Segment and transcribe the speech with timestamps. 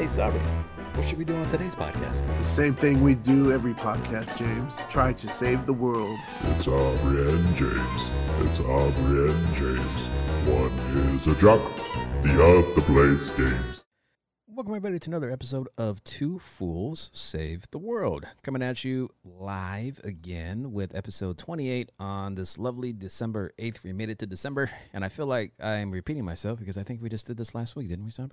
[0.00, 0.40] Hey, Sabri,
[0.96, 2.24] what should we do on today's podcast?
[2.38, 4.78] The same thing we do every podcast, James.
[4.88, 6.18] Try to save the world.
[6.56, 8.10] It's Aubrey and James.
[8.38, 10.04] It's Aubrey and James.
[10.48, 10.72] One
[11.14, 11.60] is a jock,
[12.22, 13.82] the other plays games.
[14.48, 18.24] Welcome, everybody, to another episode of Two Fools Save the World.
[18.42, 23.84] Coming at you live again with episode 28 on this lovely December 8th.
[23.84, 27.02] We made it to December, and I feel like I'm repeating myself because I think
[27.02, 28.30] we just did this last week, didn't we, Sabri?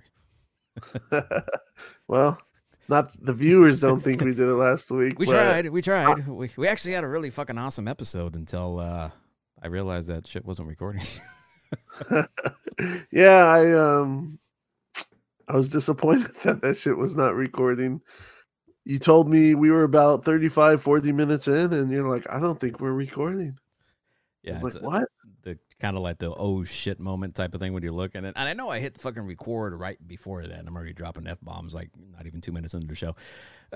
[2.08, 2.38] well,
[2.88, 5.18] not the viewers don't think we did it last week.
[5.18, 5.68] We tried.
[5.68, 6.26] We tried.
[6.26, 9.10] We, we actually had a really fucking awesome episode until uh,
[9.62, 11.02] I realized that shit wasn't recording.
[13.12, 14.38] yeah, I um,
[15.46, 18.00] I was disappointed that that shit was not recording.
[18.84, 22.58] You told me we were about 35, 40 minutes in, and you're like, I don't
[22.58, 23.58] think we're recording.
[24.42, 25.08] yeah, I'm like, a- what?
[25.80, 28.28] Kind of like the oh shit moment type of thing when you're looking at.
[28.30, 28.34] it.
[28.36, 30.58] And I know I hit fucking record right before that.
[30.58, 33.14] and I'm already dropping f bombs like not even two minutes into the show.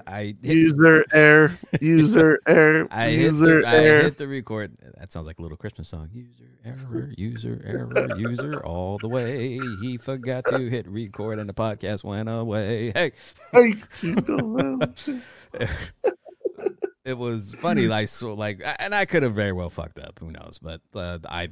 [0.07, 1.52] I hit, User error.
[1.80, 2.88] User error.
[2.90, 4.02] I hit, user the, I error.
[4.04, 4.77] hit the record.
[4.99, 6.09] That sounds like a little Christmas song.
[6.15, 9.59] User error, user error, user all the way.
[9.82, 12.90] He forgot to hit record and the podcast went away.
[12.95, 13.12] Hey,
[13.52, 14.95] Hey, you know, man.
[17.05, 20.31] it was funny like so like and i could have very well fucked up who
[20.31, 21.49] knows but uh, i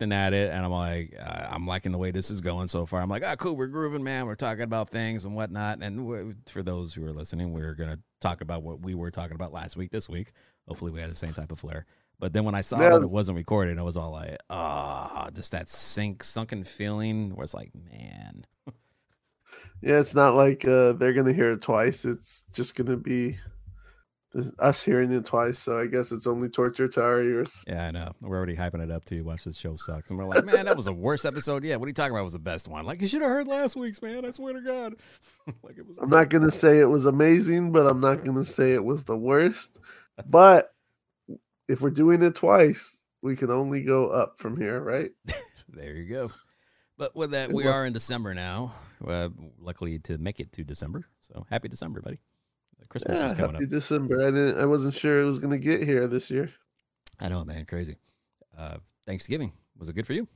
[0.00, 2.86] in at it and i'm like uh, i'm liking the way this is going so
[2.86, 6.36] far i'm like oh cool we're grooving man we're talking about things and whatnot and
[6.48, 9.76] for those who are listening we're gonna talk about what we were talking about last
[9.76, 10.32] week this week
[10.66, 11.84] hopefully we had the same type of flair
[12.18, 12.90] but then when i saw Yeah.
[12.90, 17.44] that it wasn't recorded i was all like ah just that sink sunken feeling where
[17.44, 18.46] it's like man
[19.82, 22.06] Yeah, it's not like uh, they're gonna hear it twice.
[22.06, 23.36] It's just gonna be
[24.58, 25.58] us hearing it twice.
[25.58, 27.62] So I guess it's only torture to our ears.
[27.66, 28.12] Yeah, I know.
[28.20, 29.24] We're already hyping it up too.
[29.24, 30.10] Watch this show sucks.
[30.10, 31.64] And we're like, man, that was the worst episode.
[31.64, 32.20] Yeah, what are you talking about?
[32.20, 32.84] It was the best one.
[32.84, 34.24] Like, you should have heard last week's, man.
[34.24, 34.96] I swear to God.
[35.62, 35.98] like, it was.
[35.98, 39.16] I'm not gonna say it was amazing, but I'm not gonna say it was the
[39.16, 39.78] worst.
[40.26, 40.72] But
[41.68, 45.10] if we're doing it twice, we can only go up from here, right?
[45.74, 46.30] There you go.
[46.96, 48.74] But with that, we are in December now.
[49.04, 51.04] Uh, luckily to make it to December.
[51.20, 52.20] So happy December, buddy.
[52.88, 53.70] Christmas Yeah, is coming happy up.
[53.70, 54.20] December.
[54.22, 54.58] I didn't.
[54.58, 56.50] I wasn't sure it was gonna get here this year.
[57.20, 57.64] I know, man.
[57.66, 57.96] Crazy.
[58.56, 59.52] Uh, Thanksgiving.
[59.76, 60.28] Was it good for you?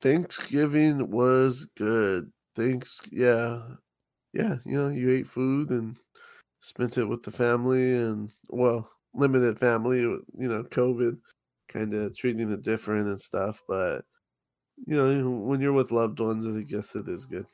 [0.00, 2.30] Thanksgiving was good.
[2.56, 3.00] Thanks.
[3.10, 3.62] Yeah,
[4.32, 4.56] yeah.
[4.64, 5.96] You know, you ate food and
[6.60, 10.00] spent it with the family, and well, limited family.
[10.00, 11.18] You know, COVID,
[11.68, 13.62] kind of treating it different and stuff.
[13.66, 14.04] But
[14.86, 17.46] you know, when you're with loved ones, I guess it is good.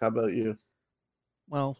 [0.00, 0.56] How about you?
[1.48, 1.76] Well,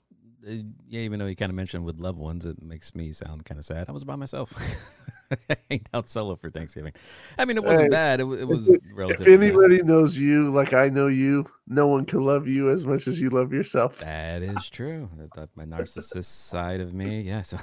[0.46, 0.52] Uh,
[0.88, 3.58] yeah, even though you kind of mentioned with loved ones, it makes me sound kind
[3.58, 3.88] of sad.
[3.88, 4.52] I was by myself.
[5.50, 6.92] I hanged out solo for Thanksgiving.
[7.38, 8.20] I mean, it wasn't Hey, bad.
[8.20, 9.36] It, it was If relatively.
[9.36, 9.42] nice.
[9.48, 13.20] anybody knows you like I know you, no one can love you as much as
[13.20, 13.98] you love yourself.
[13.98, 15.08] That is true.
[15.18, 17.42] That, that my narcissist side of me, yeah.
[17.42, 17.58] So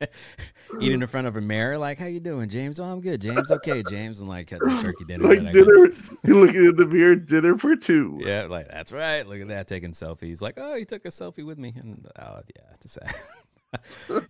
[0.80, 2.78] eating in front of a mirror, like, "How you doing, James?
[2.80, 3.50] Oh, I'm good, James.
[3.50, 5.24] Okay, James." And like had the turkey dinner.
[5.26, 5.88] Like dinner,
[6.24, 8.20] you looking at the mirror, dinner for two.
[8.24, 9.26] Yeah, like that's right.
[9.26, 10.40] Look at that, taking selfies.
[10.40, 13.14] Like, oh, he took a selfie with me, and oh yeah, it's sad.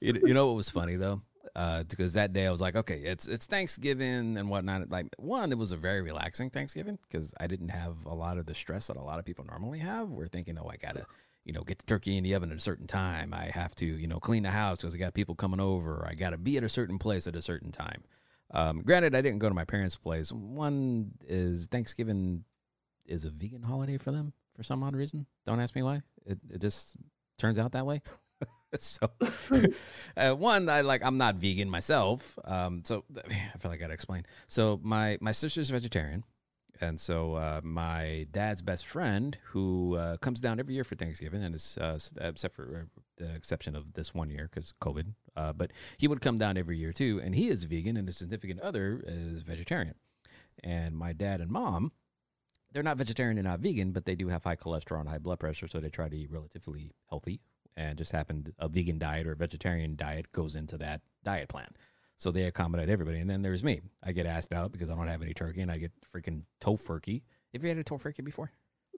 [0.01, 1.23] you, you know what was funny though,
[1.57, 4.91] uh, because that day I was like, okay, it's it's Thanksgiving and whatnot.
[4.91, 8.47] Like one, it was a very relaxing Thanksgiving because I didn't have a lot of
[8.47, 10.09] the stress that a lot of people normally have.
[10.09, 11.07] We're thinking, oh, I gotta.
[11.43, 13.33] You know, get the turkey in the oven at a certain time.
[13.33, 16.07] I have to, you know, clean the house because I got people coming over.
[16.07, 18.05] I got to be at a certain place at a certain time.
[18.51, 20.31] Um, granted, I didn't go to my parents' place.
[20.31, 22.45] One is Thanksgiving
[23.07, 25.27] is a vegan holiday for them for some odd reason.
[25.47, 26.03] Don't ask me why.
[26.27, 26.97] It, it just
[27.39, 28.03] turns out that way.
[28.79, 29.11] so,
[30.17, 32.39] uh, one, I like I'm not vegan myself.
[32.45, 34.25] Um, so I feel like I gotta explain.
[34.47, 36.25] So my my sister's vegetarian,
[36.81, 41.43] and so uh, my dad's best friend, who uh, comes down every year for Thanksgiving,
[41.43, 45.53] and is uh, except for uh, the exception of this one year because COVID, uh,
[45.53, 48.61] but he would come down every year too, and he is vegan, and his significant
[48.61, 49.97] other is vegetarian,
[50.63, 51.93] and my dad and mom
[52.73, 55.41] they're not vegetarian and not vegan, but they do have high cholesterol and high blood
[55.41, 57.41] pressure, so they try to eat relatively healthy.
[57.77, 61.69] And just happened a vegan diet or a vegetarian diet goes into that diet plan.
[62.17, 63.19] So they accommodate everybody.
[63.19, 63.81] And then there's me.
[64.05, 67.23] I get asked out because I don't have any turkey and I get freaking tofurkey.
[67.55, 68.53] Have you had a tofurkey before?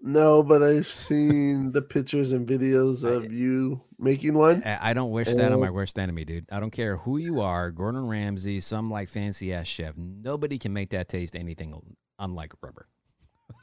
[0.05, 4.65] No, but I've seen the pictures and videos I- of you making one.
[4.65, 6.47] I I don't wish that on my worst enemy, dude.
[6.51, 9.95] I don't care who you are, Gordon Ramsay, some like fancy ass chef.
[9.97, 11.81] Nobody can make that taste anything
[12.19, 12.89] unlike rubber.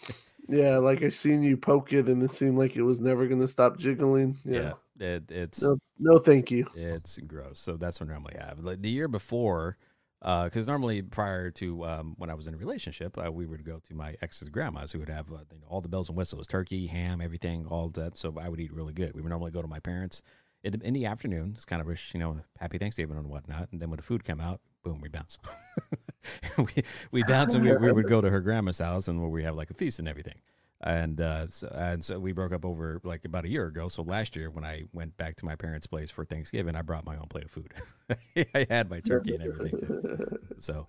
[0.49, 3.47] Yeah, like I seen you poke it, and it seemed like it was never gonna
[3.47, 4.37] stop jiggling.
[4.45, 6.67] Yeah, It, it's no, no, thank you.
[6.73, 7.59] It's gross.
[7.59, 8.59] So that's what I normally have.
[8.59, 9.77] Like the year before,
[10.21, 13.79] Because normally, prior to um, when I was in a relationship, uh, we would go
[13.79, 16.47] to my ex's grandma's, who would have uh, you know, all the bells and whistles,
[16.47, 18.17] turkey, ham, everything, all that.
[18.17, 19.13] So I would eat really good.
[19.15, 20.21] We would normally go to my parents
[20.63, 23.69] in the, in the afternoon, just kind of wish you know happy Thanksgiving and whatnot.
[23.71, 25.39] And then when the food came out, boom, we bounce.
[26.57, 29.43] we we bounce and we, we would go to her grandma's house, and where we
[29.43, 30.39] have like a feast and everything
[30.81, 33.89] and uh, so, and so we broke up over like about a year ago.
[33.89, 37.05] So last year, when I went back to my parents' place for Thanksgiving, I brought
[37.05, 37.73] my own plate of food.
[38.55, 40.39] I had my turkey and everything too.
[40.57, 40.87] So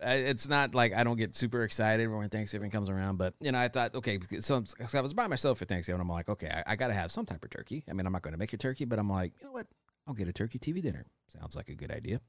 [0.00, 3.58] it's not like I don't get super excited when Thanksgiving comes around, but you know,
[3.58, 6.00] I thought, okay, so, so I was by myself for Thanksgiving.
[6.00, 7.84] I'm like, okay, I, I got to have some type of turkey.
[7.88, 9.66] I mean, I'm not going to make a turkey, but I'm like, you know what?
[10.06, 11.06] I'll get a turkey TV dinner.
[11.26, 12.20] Sounds like a good idea,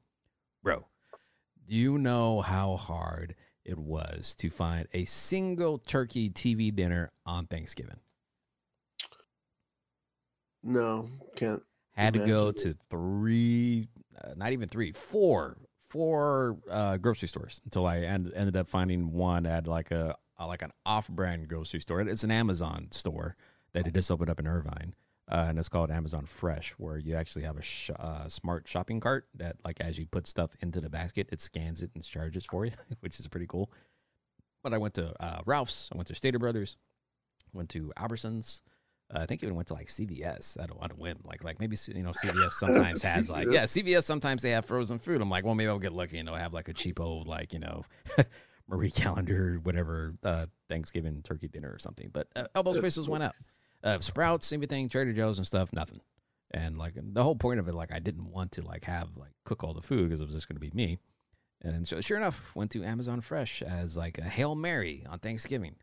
[0.63, 0.85] bro.
[1.67, 3.35] Do you know how hard
[3.65, 8.00] it was to find a single turkey TV dinner on Thanksgiving.
[10.63, 11.63] No, can't.
[11.94, 13.88] Had to go to three,
[14.21, 15.57] uh, not even three, four,
[15.89, 20.45] four uh, grocery stores until I end, ended up finding one at like a, a
[20.45, 22.01] like an off-brand grocery store.
[22.01, 23.35] It's an Amazon store
[23.73, 24.94] that it just opened up in Irvine,
[25.27, 29.00] uh, and it's called Amazon Fresh, where you actually have a sh- uh, smart shopping
[29.00, 32.45] cart that, like, as you put stuff into the basket, it scans it and charges
[32.45, 33.72] for you, which is pretty cool.
[34.63, 36.77] But I went to uh, Ralph's, I went to Stater Brothers,
[37.54, 38.62] went to Albertsons.
[39.13, 40.60] Uh, I think even went to like CVS.
[40.62, 41.18] I don't want to win.
[41.24, 44.98] Like, like maybe you know CVS sometimes has like yeah CVS sometimes they have frozen
[44.98, 45.22] food.
[45.22, 47.60] I'm like, well maybe I'll get lucky and they'll have like a cheapo like you
[47.60, 47.86] know
[48.68, 52.10] Marie Callender whatever uh, Thanksgiving turkey dinner or something.
[52.12, 53.36] But uh, all those places went out
[53.85, 56.01] uh, Sprouts, everything, Trader Joe's and stuff, nothing.
[56.51, 59.31] And like the whole point of it, like I didn't want to like have like
[59.45, 60.97] cook all the food because it was just going to be me.
[61.61, 65.75] And so sure enough, went to Amazon Fresh as like a Hail Mary on Thanksgiving.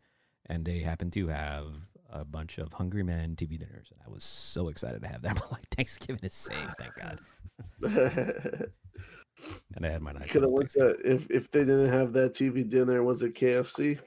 [0.47, 1.67] And they happened to have
[2.11, 3.91] a bunch of Hungry Men TV dinners.
[3.91, 5.35] And I was so excited to have them.
[5.51, 7.19] like, Thanksgiving is saved, thank God.
[9.75, 10.31] and I had my nice.
[10.31, 13.99] Could have worked that if, if they didn't have that TV dinner, was it KFC?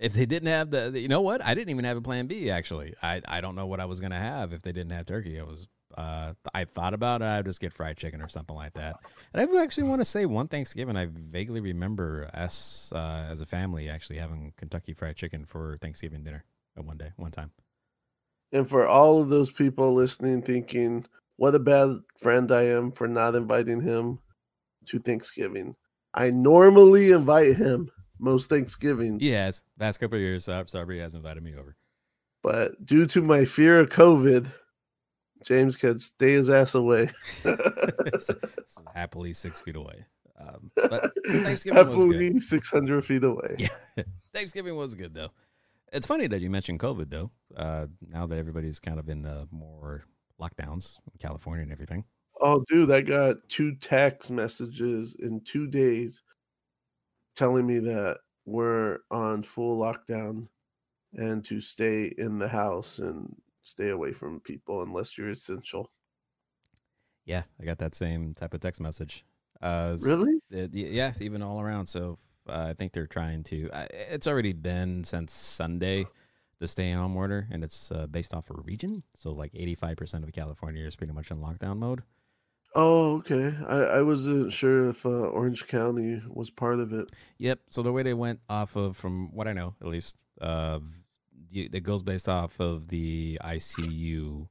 [0.00, 1.44] If they didn't have the, the, you know what?
[1.44, 2.50] I didn't even have a plan B.
[2.50, 5.38] Actually, I I don't know what I was gonna have if they didn't have turkey.
[5.38, 7.26] I was uh, I thought about it.
[7.26, 8.96] I'd just get fried chicken or something like that.
[9.34, 13.46] And I actually want to say one Thanksgiving, I vaguely remember us uh, as a
[13.46, 16.44] family actually having Kentucky Fried Chicken for Thanksgiving dinner
[16.76, 17.50] at one day, one time.
[18.52, 21.06] And for all of those people listening, thinking,
[21.36, 24.20] "What a bad friend I am for not inviting him
[24.86, 25.76] to Thanksgiving,"
[26.14, 29.18] I normally invite him most Thanksgiving.
[29.20, 31.76] Yes, past couple of years, Sabri has invited me over.
[32.42, 34.50] But due to my fear of COVID,
[35.44, 37.10] James can stay his ass away.
[37.42, 38.34] so,
[38.66, 40.04] so happily six feet away.
[40.38, 43.56] Um, but Thanksgiving happily was six hundred feet away.
[43.58, 43.68] Yeah,
[44.34, 45.30] Thanksgiving was good though.
[45.92, 47.30] It's funny that you mentioned COVID though.
[47.56, 50.04] Uh, now that everybody's kind of in uh, more
[50.40, 52.04] lockdowns in California and everything.
[52.42, 56.22] Oh, dude, I got two text messages in two days
[57.36, 60.48] telling me that we're on full lockdown
[61.14, 65.90] and to stay in the house and stay away from people unless you're essential.
[67.24, 69.24] Yeah, I got that same type of text message.
[69.60, 70.40] Uh, really?
[70.50, 71.86] It, yeah, even all around.
[71.86, 72.18] So
[72.48, 73.70] uh, I think they're trying to.
[73.70, 76.06] Uh, it's already been since Sunday
[76.60, 79.02] the stay at home order, and it's uh, based off a region.
[79.14, 82.02] So like 85% of California is pretty much in lockdown mode.
[82.74, 83.52] Oh, okay.
[83.66, 87.10] I, I wasn't sure if uh, Orange County was part of it.
[87.38, 87.60] Yep.
[87.68, 90.78] So the way they went off of, from what I know, at least, uh,
[91.52, 94.48] it goes based off of the ICU,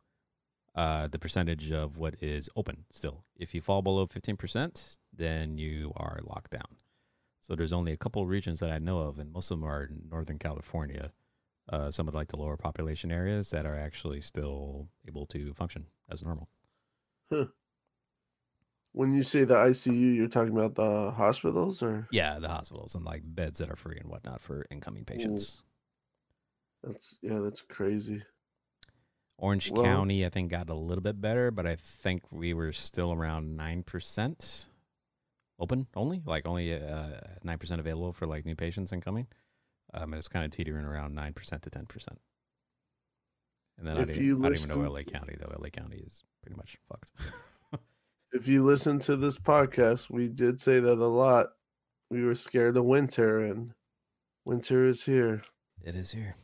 [0.76, 3.24] uh, the percentage of what is open still.
[3.38, 6.76] If you fall below fifteen percent, then you are locked down.
[7.40, 9.70] So there's only a couple of regions that I know of, and most of them
[9.70, 11.14] are in Northern California.
[11.72, 15.86] Uh, some of like the lower population areas that are actually still able to function
[16.12, 16.50] as normal.
[17.32, 17.46] Huh.
[18.92, 23.06] When you say the ICU, you're talking about the hospitals, or yeah, the hospitals and
[23.06, 25.62] like beds that are free and whatnot for incoming patients.
[26.84, 28.24] That's yeah, that's crazy.
[29.38, 32.74] Orange well, County, I think, got a little bit better, but I think we were
[32.74, 34.68] still around nine percent
[35.60, 39.28] open only, like only uh, nine uh, percent available for like new patients incoming.
[39.94, 42.20] Um, and it's kind of teetering around nine percent to ten percent.
[43.78, 45.56] And then I, didn't, I don't even know LA County though.
[45.58, 47.12] LA County is pretty much fucked.
[48.32, 51.48] if you listen to this podcast, we did say that a lot.
[52.10, 53.74] We were scared of winter, and
[54.46, 55.44] winter is here.
[55.84, 56.36] It is here.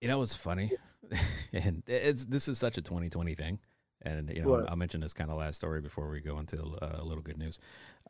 [0.00, 0.72] You know what's funny?
[1.52, 3.58] and it's this is such a 2020 thing.
[4.02, 4.70] And you know, what?
[4.70, 7.38] I'll mention this kind of last story before we go into uh, a little good
[7.38, 7.58] news.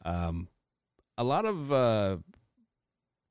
[0.04, 0.48] Um,
[1.18, 2.18] a lot of uh,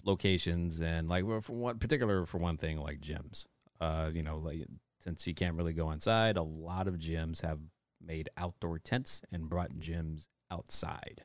[0.04, 3.48] locations and like for one particular for one thing, like gyms.
[3.80, 4.68] Uh, you know, like
[5.00, 7.60] since you can't really go inside, a lot of gyms have
[8.02, 11.24] made outdoor tents and brought gyms outside.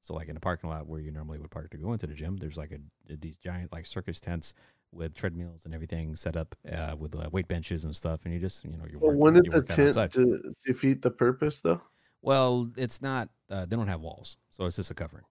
[0.00, 2.14] So like in the parking lot where you normally would park to go into the
[2.14, 4.52] gym, there's like a these giant like circus tents
[4.92, 8.38] with treadmills and everything set up uh, with uh, weight benches and stuff, and you
[8.38, 9.20] just you know you Well, work.
[9.20, 11.80] wouldn't you the tent de- defeat the purpose though?
[12.22, 13.28] Well, it's not.
[13.50, 15.24] Uh, they don't have walls, so it's just a covering.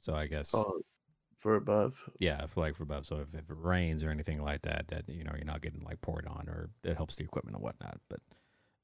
[0.00, 0.80] So I guess Oh,
[1.38, 2.08] for above.
[2.18, 3.06] yeah, for like for above.
[3.06, 5.82] So if, if it rains or anything like that, that you know you're not getting
[5.82, 7.98] like poured on, or it helps the equipment and whatnot.
[8.10, 8.20] But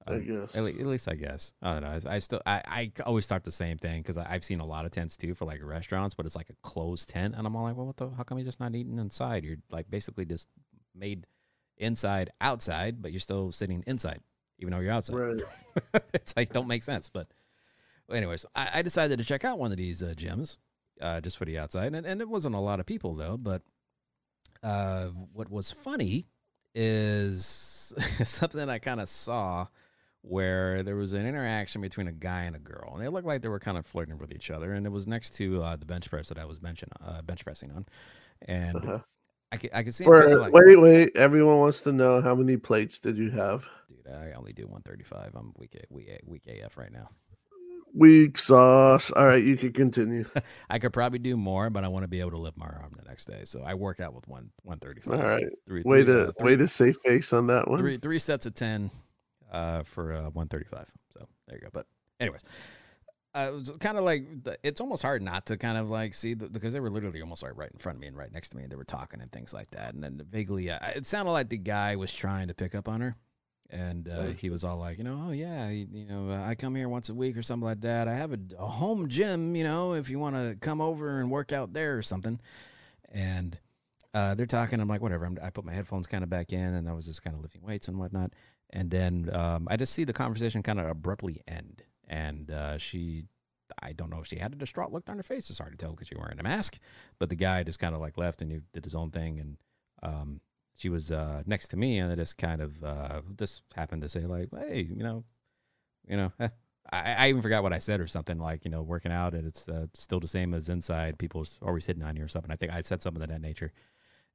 [0.07, 0.57] I um, guess.
[0.57, 1.53] At, le- at least I guess.
[1.63, 2.11] I don't know.
[2.11, 4.85] I, I still I, I always thought the same thing because I've seen a lot
[4.85, 7.65] of tents too for like restaurants, but it's like a closed tent, and I'm all
[7.65, 8.11] like, well, what the?
[8.11, 9.45] How come you're just not eating inside?
[9.45, 10.49] You're like basically just
[10.95, 11.27] made
[11.77, 14.21] inside outside, but you're still sitting inside,
[14.59, 15.17] even though you're outside.
[15.17, 15.43] Right.
[16.15, 17.09] it's like don't make sense.
[17.09, 17.29] But
[18.11, 20.57] anyways, I, I decided to check out one of these uh, gyms
[21.01, 23.37] uh, just for the outside, and, and it wasn't a lot of people though.
[23.37, 23.63] But
[24.63, 26.27] uh, what was funny
[26.75, 27.93] is
[28.25, 29.67] something I kind of saw
[30.23, 33.43] where there was an interaction between a guy and a girl, and they looked like
[33.43, 34.73] they were kind of flirting with each other.
[34.75, 37.45] And it was next to uh, the bench press that I was mentioning, uh, bench
[37.45, 37.87] pressing on,
[38.43, 38.99] and Uh-huh.
[39.53, 41.17] I could I could see For like, wait, wait.
[41.17, 43.67] Everyone wants to know how many plates did you have?
[43.89, 45.33] dude, I only do 135.
[45.35, 47.09] I'm weak A, weak, A, weak AF right now.
[47.93, 49.11] Weak sauce.
[49.11, 50.25] All right, you can continue.
[50.71, 52.95] I could probably do more, but I want to be able to lift my arm
[52.97, 53.41] the next day.
[53.45, 55.19] So I work out with one 135.
[55.19, 55.45] All right.
[55.67, 57.81] Three, Way three, to uh, way to save face on that one.
[57.81, 58.93] three three sets of 10
[59.51, 60.93] uh, for uh, 135.
[61.13, 61.69] So there you go.
[61.73, 61.87] But
[62.19, 62.43] anyways,
[63.35, 66.15] uh, it was kind of like the, it's almost hard not to kind of like
[66.15, 68.33] see the, because they were literally almost like right in front of me and right
[68.33, 69.95] next to me, and they were talking and things like that.
[69.95, 73.01] And then vaguely, uh, it sounded like the guy was trying to pick up on
[73.01, 73.17] her.
[73.73, 74.33] And uh, Oh.
[74.33, 76.89] he was all like, you know, oh yeah, you, you know, uh, I come here
[76.89, 78.09] once a week or something like that.
[78.09, 81.31] I have a, a home gym, you know, if you want to come over and
[81.31, 82.41] work out there or something.
[83.13, 83.57] And
[84.13, 84.81] uh, they're talking.
[84.81, 85.25] I'm like, whatever.
[85.25, 87.43] I'm, I put my headphones kind of back in, and I was just kind of
[87.43, 88.33] lifting weights and whatnot.
[88.73, 91.83] And then um, I just see the conversation kind of abruptly end.
[92.09, 93.25] And uh, she,
[93.83, 95.51] I don't know if she had a distraught look on her face.
[95.51, 96.79] It's hard to tell because she's wearing a mask.
[97.19, 99.41] But the guy just kind of like left and he did his own thing.
[99.41, 99.57] And
[100.03, 100.41] um,
[100.75, 104.09] she was uh, next to me, and I just kind of uh, just happened to
[104.09, 105.25] say like, hey, you know,
[106.09, 106.33] you know.
[106.41, 106.49] eh.
[106.93, 109.47] I, I even forgot what I said or something like you know working out and
[109.47, 112.51] it's uh, still the same as inside people are always hitting on you or something
[112.51, 113.71] I think I said something of that nature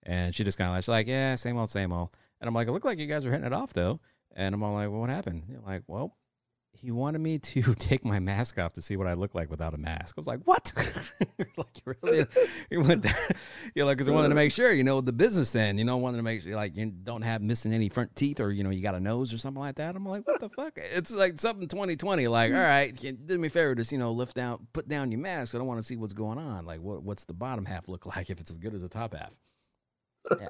[0.04, 2.10] and she just kind of like, like, yeah, same old, same old.
[2.40, 4.00] And I'm like, it looked like you guys were hitting it off though.
[4.36, 5.44] And I'm all like, well, what happened?
[5.50, 6.16] You're like, well,
[6.74, 9.74] he wanted me to take my mask off to see what I look like without
[9.74, 10.16] a mask.
[10.18, 10.74] I was like, what?
[11.58, 12.26] like, you really?
[12.70, 13.16] He went down,
[13.76, 15.98] you know, because I wanted to make sure, you know, the business end, you know,
[15.98, 18.72] wanted to make sure, like, you don't have missing any front teeth or, you know,
[18.72, 19.96] you got a nose or something like that.
[19.96, 20.74] I'm like, what the fuck?
[20.78, 22.28] It's like something 2020.
[22.28, 22.56] Like, mm.
[22.56, 22.94] all right,
[23.26, 25.56] do me a favor, just, you know, lift down, put down your mask.
[25.56, 26.66] I don't want to see what's going on.
[26.66, 29.14] Like, what, what's the bottom half look like if it's as good as the top
[29.14, 29.32] half?
[30.40, 30.48] Yeah.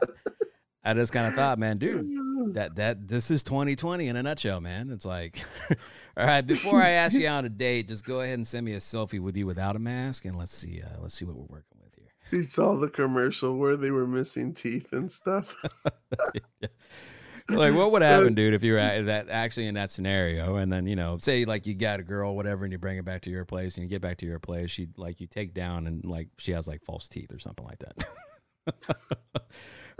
[0.85, 4.61] I just kind of thought, man, dude, that that this is 2020 in a nutshell,
[4.61, 4.91] man.
[4.91, 5.43] It's like,
[6.17, 8.65] all right, before I ask you out on a date, just go ahead and send
[8.65, 11.35] me a selfie with you without a mask, and let's see, uh, let's see what
[11.35, 12.39] we're working with here.
[12.39, 15.55] You saw the commercial where they were missing teeth and stuff.
[17.49, 20.71] like, what would happen, dude, if you were at that actually in that scenario, and
[20.71, 23.23] then you know, say like you got a girl, whatever, and you bring it back
[23.23, 25.87] to your place, and you get back to your place, she like you take down
[25.87, 28.05] and like she has like false teeth or something like that.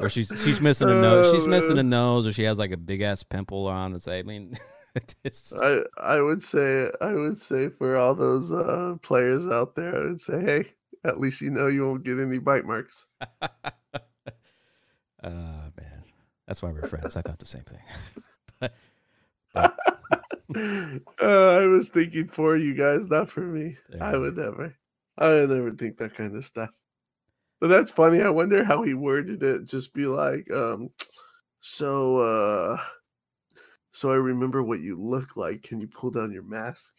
[0.02, 1.32] Or she's she's missing a nose.
[1.34, 4.00] She's Oh, missing a nose, or she has like a big ass pimple on the
[4.00, 4.20] side.
[4.20, 4.58] I mean,
[5.62, 10.06] I I would say I would say for all those uh, players out there, I
[10.06, 10.66] would say, hey,
[11.04, 13.08] at least you know you won't get any bite marks.
[13.42, 13.48] uh
[15.24, 16.04] man,
[16.48, 17.16] that's why we're friends.
[17.16, 18.70] I thought the same thing.
[19.54, 19.76] but,
[21.22, 23.78] uh, I was thinking for you guys, not for me.
[23.90, 24.76] There I would never.
[25.18, 26.70] I would never think that kind of stuff.
[27.66, 28.22] But that's funny.
[28.22, 29.66] I wonder how he worded it.
[29.66, 30.90] Just be like, um,
[31.62, 32.78] so uh
[33.90, 35.64] so I remember what you look like.
[35.64, 36.94] Can you pull down your mask?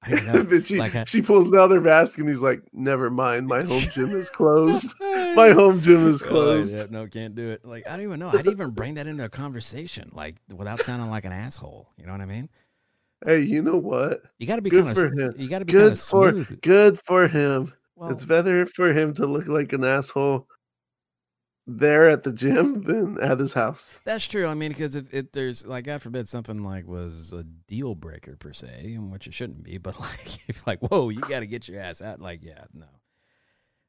[0.00, 0.42] I know.
[0.44, 3.62] then she, like I- she pulls down her mask and he's like, Never mind, my
[3.62, 4.94] home gym is closed.
[5.00, 6.76] my home gym is Oh, closed.
[6.76, 7.64] yeah, no, can't do it.
[7.66, 8.28] Like I don't even know.
[8.28, 11.88] I'd even bring that into a conversation, like without sounding like an asshole.
[11.98, 12.48] You know what I mean?
[13.26, 14.20] Hey, you know what?
[14.38, 15.18] You got to be Good for of.
[15.18, 15.34] him.
[15.36, 16.60] You got to be Good for smooth.
[16.60, 17.72] good for him.
[18.00, 20.48] Well, it's better for him to look like an asshole
[21.66, 23.98] there at the gym than at his house.
[24.06, 24.46] That's true.
[24.46, 28.36] I mean, because if, if there's like, God forbid, something like was a deal breaker
[28.36, 31.46] per se, and which it shouldn't be, but like, it's like, whoa, you got to
[31.46, 32.22] get your ass out.
[32.22, 32.86] Like, yeah, no.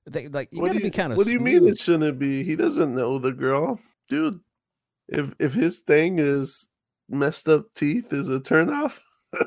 [0.08, 1.18] They, like, you what got to do be you, kind of.
[1.18, 2.44] what do you mean it shouldn't be?
[2.44, 4.42] He doesn't know the girl, dude.
[5.08, 6.70] If if his thing is
[7.08, 9.00] messed up teeth is a turnoff,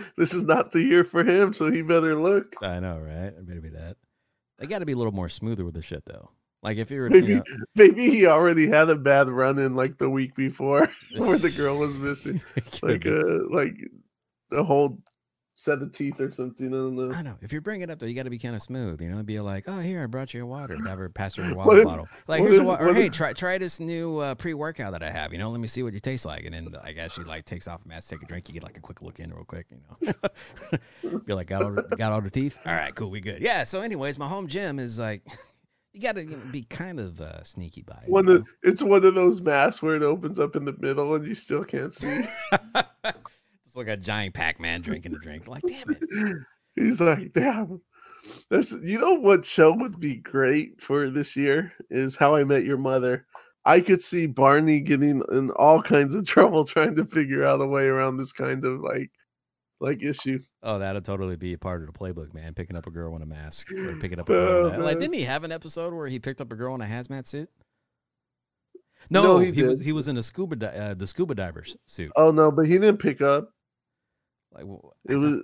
[0.16, 1.52] this is not the year for him.
[1.52, 2.54] So he better look.
[2.62, 3.26] I know, right?
[3.26, 3.96] It better be that.
[4.58, 6.30] They got to be a little more smoother with the shit, though.
[6.62, 7.42] Like if you're, Maybe you know,
[7.74, 11.76] maybe he already had a bad run in like the week before where the girl
[11.76, 12.40] was missing
[12.82, 13.74] like a uh, like
[14.52, 14.98] a whole
[15.62, 16.66] set of teeth or something.
[16.66, 17.12] I don't know.
[17.14, 17.36] I know.
[17.40, 19.00] If you're bringing it up though, you got to be kind of smooth.
[19.00, 21.44] You know, be like, "Oh, here, I brought you a water." Have her pass her
[21.50, 22.08] a water What if- bottle.
[22.26, 22.88] Like, what here's a water.
[22.88, 25.32] Or hey, if- try try this new uh, pre workout that I have.
[25.32, 26.44] You know, let me see what you taste like.
[26.44, 28.48] And then I guess she like takes off a mask, take a drink.
[28.48, 29.66] You get like a quick look in real quick.
[29.70, 30.12] You
[31.12, 32.58] know, be like, got all the, got all the teeth.
[32.66, 33.40] All right, cool, we good.
[33.40, 33.62] Yeah.
[33.62, 35.22] So, anyways, my home gym is like,
[35.92, 38.08] you got to you know, be kind of uh, sneaky by it.
[38.08, 41.24] One of, it's one of those masks where it opens up in the middle and
[41.24, 42.24] you still can't see.
[43.72, 45.48] It's like a giant Pac Man drinking a drink.
[45.48, 46.36] Like, damn it.
[46.74, 47.80] He's like, damn.
[48.50, 52.64] That's you know what show would be great for this year is How I Met
[52.66, 53.26] Your Mother.
[53.64, 57.66] I could see Barney getting in all kinds of trouble trying to figure out a
[57.66, 59.10] way around this kind of like
[59.80, 60.38] like issue.
[60.62, 62.52] Oh, that'd totally be a part of the playbook, man.
[62.52, 64.72] Picking up a girl in a mask or picking up a Oh, girl.
[64.74, 66.82] in a- like, didn't he have an episode where he picked up a girl in
[66.82, 67.48] a hazmat suit?
[69.10, 71.76] No, No, he, he was he was in a scuba di- uh, the scuba divers
[71.86, 72.12] suit.
[72.14, 73.50] Oh no, but he didn't pick up.
[74.54, 74.64] Like,
[75.08, 75.42] It was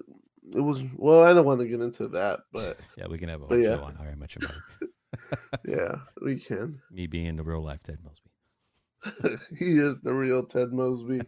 [0.54, 3.42] it was well, I don't want to get into that, but yeah, we can have
[3.42, 3.76] a whole yeah.
[3.76, 4.92] show on How I Met Your Mother.
[5.66, 6.80] yeah, we can.
[6.90, 9.36] Me being the real life Ted Mosby.
[9.58, 11.20] he is the real Ted Mosby.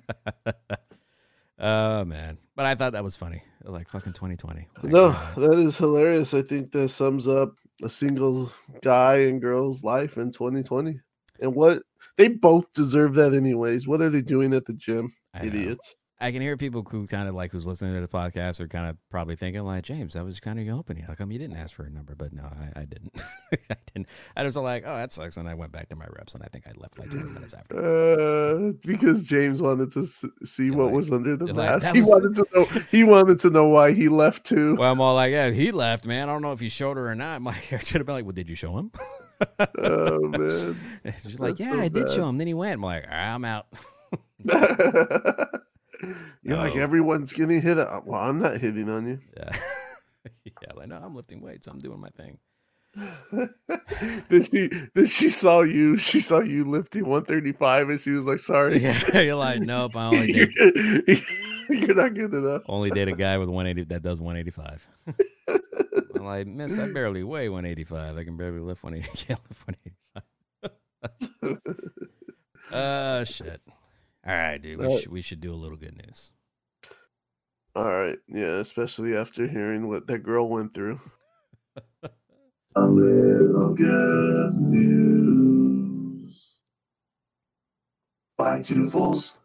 [1.58, 3.42] oh man, but I thought that was funny.
[3.62, 4.66] Like fucking 2020.
[4.82, 6.34] Like, No, uh, that is hilarious.
[6.34, 8.50] I think that sums up a single
[8.82, 10.98] guy and girl's life in 2020.
[11.40, 11.82] And what
[12.16, 13.86] they both deserve that anyways.
[13.86, 15.12] What are they doing at the gym?
[15.34, 15.46] I.
[15.46, 15.94] Idiots.
[16.22, 18.86] I can hear people who kind of like who's listening to the podcast are kind
[18.90, 21.02] of probably thinking like James, that was kind of your opening.
[21.04, 22.14] How come you didn't ask for a number?
[22.14, 23.12] But no, I, I didn't.
[23.70, 24.06] I didn't.
[24.36, 26.48] I was like, oh, that sucks, and I went back to my reps, and I
[26.48, 27.74] think I left like 20 minutes after.
[27.78, 31.94] Uh, because James wanted to see what like- was under the you're like, mask.
[31.94, 32.64] he was- wanted to know.
[32.90, 34.76] He wanted to know why he left too.
[34.76, 36.28] Well, I'm all like, yeah, he left, man.
[36.28, 37.36] I don't know if you showed her or not.
[37.36, 38.92] I'm like, I should have been like, well, did you show him?
[39.78, 40.76] oh man.
[41.22, 42.36] She's like, yeah, so I did show him.
[42.36, 42.74] Then he went.
[42.74, 43.66] I'm like, right, I'm out.
[46.42, 47.78] You're like everyone's getting hit.
[47.78, 48.06] Up.
[48.06, 49.20] Well, I'm not hitting on you.
[49.36, 49.56] Yeah,
[50.44, 50.72] yeah.
[50.74, 51.66] Like, no, I'm lifting weights.
[51.66, 52.38] I'm doing my thing.
[53.32, 55.96] then she then she saw you.
[55.96, 59.94] She saw you lifting 135, and she was like, "Sorry, Yeah, you're like, nope.
[59.94, 60.50] I only date
[61.68, 64.88] you're not good enough." only date a guy with 180 that does 185.
[66.16, 68.18] I'm like, miss, I barely weigh 185.
[68.18, 69.26] I can barely lift 180.
[69.26, 71.60] Can't lift 185.
[72.72, 73.60] Uh, shit.
[74.26, 74.76] All right, dude.
[74.76, 76.32] We, Uh, should, we should do a little good news.
[77.74, 81.00] All right, yeah, especially after hearing what that girl went through.
[82.76, 86.60] A little good news.
[88.38, 89.38] By two fools.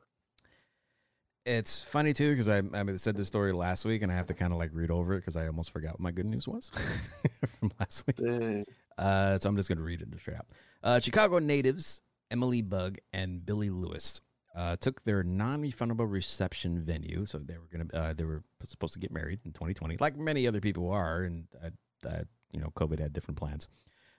[1.46, 4.34] It's funny too because I, I said this story last week and I have to
[4.34, 6.72] kind of like read over it because I almost forgot what my good news was
[7.60, 8.16] from last week.
[8.18, 8.66] Dang.
[8.98, 10.48] Uh, so I'm just going to read it straight out.
[10.84, 14.22] Uh, Chicago natives Emily Bugg and Billy Lewis
[14.56, 17.26] uh, took their non-refundable reception venue.
[17.26, 20.18] So they were going to uh, they were supposed to get married in 2020, like
[20.18, 23.68] many other people are, and uh, uh, you know COVID had different plans.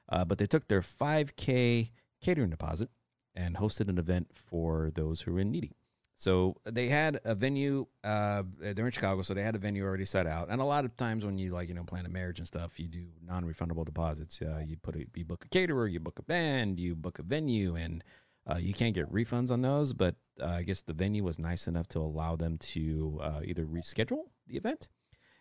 [0.09, 2.91] Uh, but they took their 5K catering deposit
[3.35, 5.73] and hosted an event for those who were in needy.
[6.19, 7.87] So they had a venue.
[8.03, 10.49] Uh, they're in Chicago, so they had a venue already set out.
[10.49, 12.81] And a lot of times when you like you know plan a marriage and stuff,
[12.81, 14.41] you do non-refundable deposits.
[14.41, 17.23] Uh, you put a, you book a caterer, you book a band, you book a
[17.23, 18.03] venue, and
[18.51, 19.93] uh, you can't get refunds on those.
[19.93, 23.65] But uh, I guess the venue was nice enough to allow them to uh, either
[23.65, 24.89] reschedule the event,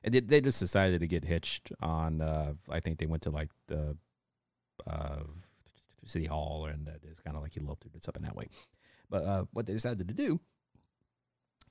[0.04, 2.22] and they, they just decided to get hitched on.
[2.22, 3.98] Uh, I think they went to like the
[4.88, 5.24] uh,
[6.06, 8.48] city hall, and uh, it's kind of like eloped or something that way.
[9.10, 10.40] But uh, what they decided to do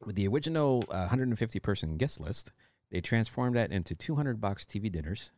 [0.04, 2.52] with the original uh, 150 person guest list,
[2.90, 5.32] they transformed that into 200 box TV dinners,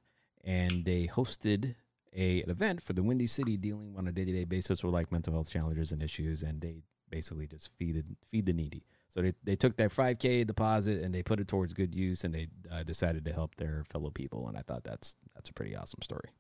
[0.45, 1.75] and they hosted
[2.15, 4.95] a, an event for the Windy City dealing on a day to day basis with
[4.95, 8.85] like mental health challenges and issues, and they basically just feed it, feed the needy.
[9.09, 12.35] So they, they took that 5K deposit and they put it towards good use, and
[12.35, 15.77] they uh, decided to help their fellow people, and I thought that's that's a pretty
[15.77, 16.31] awesome story.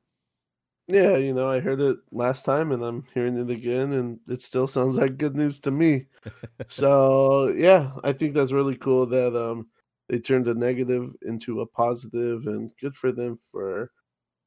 [0.88, 4.40] Yeah, you know, I heard it last time and I'm hearing it again, and it
[4.42, 6.06] still sounds like good news to me.
[6.68, 9.68] so yeah, I think that's really cool that um
[10.08, 13.92] they turned a negative into a positive, and good for them for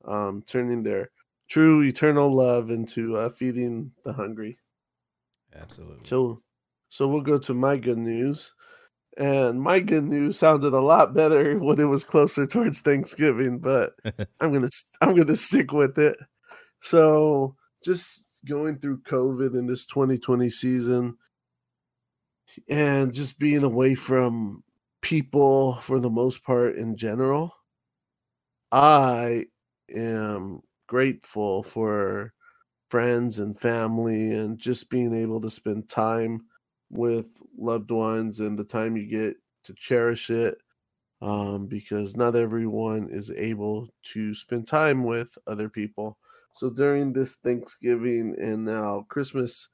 [0.05, 1.12] um turning their
[1.49, 4.60] true eternal love into uh, feeding the hungry.
[5.56, 6.06] Absolutely.
[6.06, 6.42] So,
[6.90, 8.54] so we'll go to my good news,
[9.18, 13.94] and my good news sounded a lot better when it was closer towards Thanksgiving, but
[14.42, 14.70] I'm gonna
[15.02, 16.18] I'm gonna stick with it.
[16.82, 21.18] So, just going through COVID in this 2020 season,
[22.70, 24.64] and just being away from
[25.02, 27.54] people for the most part in general,
[28.72, 29.46] I
[29.94, 32.34] am grateful for
[32.89, 36.41] friends and family and just being able to spend time
[36.89, 40.58] with loved ones and the time you get to cherish it
[41.21, 46.17] um, because not everyone is able to spend time with other people.
[46.56, 49.69] So during this Thanksgiving and now Christmas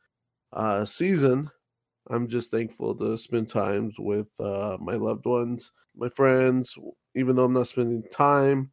[0.54, 1.50] uh, season,
[2.10, 6.78] I'm just thankful to spend times with uh, my loved ones, my friends,
[7.16, 8.72] even though I'm not spending time.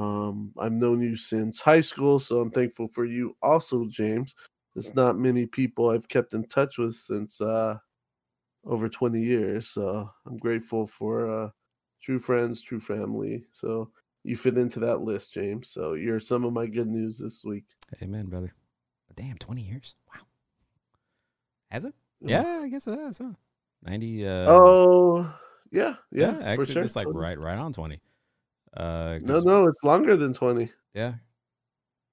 [0.00, 4.34] Um, I've known you since high school, so I'm thankful for you also, James.
[4.76, 7.76] It's not many people I've kept in touch with since uh,
[8.64, 9.68] over 20 years.
[9.68, 11.50] So I'm grateful for uh,
[12.02, 13.44] true friends, true family.
[13.50, 13.90] So
[14.24, 15.68] you fit into that list, James.
[15.68, 17.64] So you're some of my good news this week.
[18.02, 18.54] Amen, brother.
[19.16, 19.96] Damn, 20 years.
[20.14, 20.22] Wow.
[21.70, 21.94] Has it?
[22.20, 22.42] Yeah.
[22.42, 23.32] Yeah, I guess it has, huh?
[23.82, 25.34] 90 uh Oh,
[25.72, 26.82] yeah, yeah, for actually sure.
[26.84, 27.18] it's like 20.
[27.18, 28.00] right right on 20.
[28.76, 30.70] Uh No, no, it's longer than 20.
[30.94, 31.14] Yeah.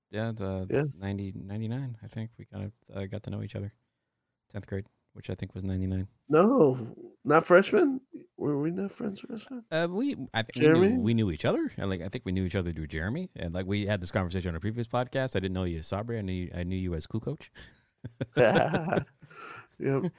[0.09, 0.83] Yeah, the Yeah.
[0.97, 3.73] 90 99, I think we kind of uh, got to know each other.
[4.53, 6.07] 10th grade, which I think was 99.
[6.29, 8.01] No, not freshman.
[8.37, 9.65] Were we not friends freshmen?
[9.71, 10.87] Uh, we I think we Jeremy?
[10.89, 13.29] knew, we knew each other, and like I think we knew each other through Jeremy,
[13.35, 15.35] and like we had this conversation on a previous podcast.
[15.35, 16.17] I didn't know you as Sabri.
[16.19, 17.51] I knew you, I knew you as Cool Coach.
[18.37, 19.03] yep.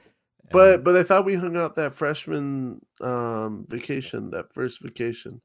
[0.51, 5.41] But but I thought we hung out that freshman um vacation, that first vacation.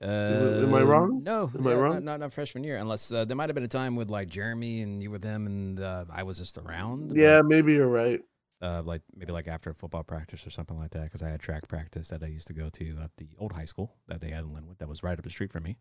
[0.00, 1.22] Uh, am I wrong?
[1.24, 1.94] No, Am I wrong?
[1.94, 4.28] Not, not, not freshman year, unless uh, there might have been a time with like
[4.28, 7.08] Jeremy and you with them, and uh, I was just around.
[7.08, 8.20] but, Yeah, maybe you're right.
[8.62, 11.66] uh, like maybe like after football practice or something like that, because I had track
[11.68, 14.44] practice that I used to go to at the old high school that they had
[14.44, 15.78] in Lynwood, that was right up the street from me.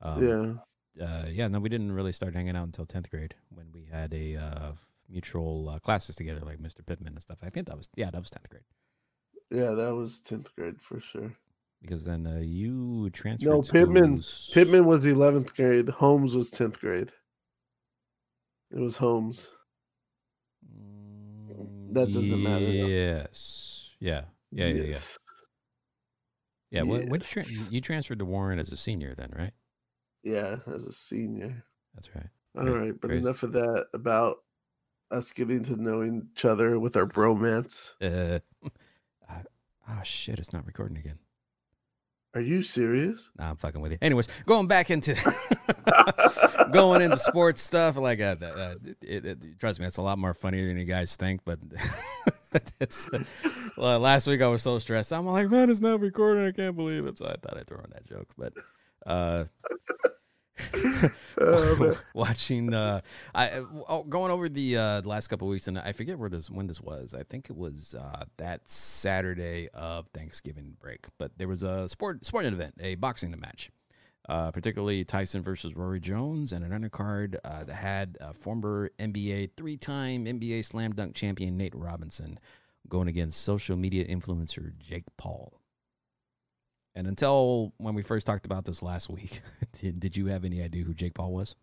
[0.00, 0.62] Um,
[0.96, 1.04] yeah.
[1.06, 4.14] uh, yeah, no, we didn't really start hanging out until tenth grade when we had
[4.14, 4.72] a uh,
[5.08, 6.86] mutual uh, classes together, like Mr.
[6.86, 7.38] Pittman and stuff.
[7.42, 8.62] I think that was yeah, that was tenth grade
[9.50, 11.32] Yeah, that was 10th grade for sure.
[11.80, 13.48] Because then uh, you transferred.
[13.48, 15.88] No, Pittman- schools- Pittman was 11th grade.
[15.88, 17.10] Holmes was 10th grade.
[18.70, 19.50] It was Holmes.
[20.66, 22.64] Mm, that doesn't matter.
[22.64, 23.90] Yes.
[23.98, 24.22] Yeah.
[24.52, 24.66] Yeah.
[24.66, 24.74] Yeah.
[24.74, 24.82] Yeah.
[24.84, 25.18] Yes.
[26.70, 26.82] Yeah.
[26.82, 29.52] When, when you, tra- you transferred to Warren as a senior, then right?
[30.22, 31.64] Yeah, as a senior.
[31.94, 32.28] That's right.
[32.56, 33.22] All Crazy- right, but crazy.
[33.24, 34.36] enough of that about
[35.10, 37.94] us getting to know each other with our bromance.
[38.00, 38.38] Uh,
[39.28, 39.42] uh,
[39.88, 40.38] oh shit!
[40.38, 41.18] It's not recording again.
[42.34, 43.30] Are you serious?
[43.38, 43.98] Nah, I'm fucking with you.
[44.00, 45.14] Anyways, going back into
[46.72, 50.34] going into sports stuff, like uh, uh, it, it, trust me, it's a lot more
[50.34, 51.40] funnier than you guys think.
[51.44, 51.58] But
[52.80, 53.08] it's
[53.76, 55.12] well, last week I was so stressed.
[55.12, 56.46] I'm like, man, it's not recording.
[56.46, 57.18] I can't believe it.
[57.18, 58.52] So I thought I'd throw in that joke, but.
[59.06, 59.44] uh
[61.42, 63.00] Oh, watching uh
[63.34, 66.50] i oh, going over the uh last couple of weeks and i forget where this
[66.50, 67.14] when this was.
[67.14, 71.06] I think it was uh that saturday of thanksgiving break.
[71.18, 73.70] But there was a sport sporting event a boxing match.
[74.28, 80.26] Uh particularly tyson versus roy jones and an undercard uh that had former nba three-time
[80.26, 82.38] nba slam dunk champion nate robinson
[82.88, 85.59] going against social media influencer jake paul
[87.00, 89.40] and until when we first talked about this last week,
[89.80, 91.56] did, did you have any idea who Jake Paul was?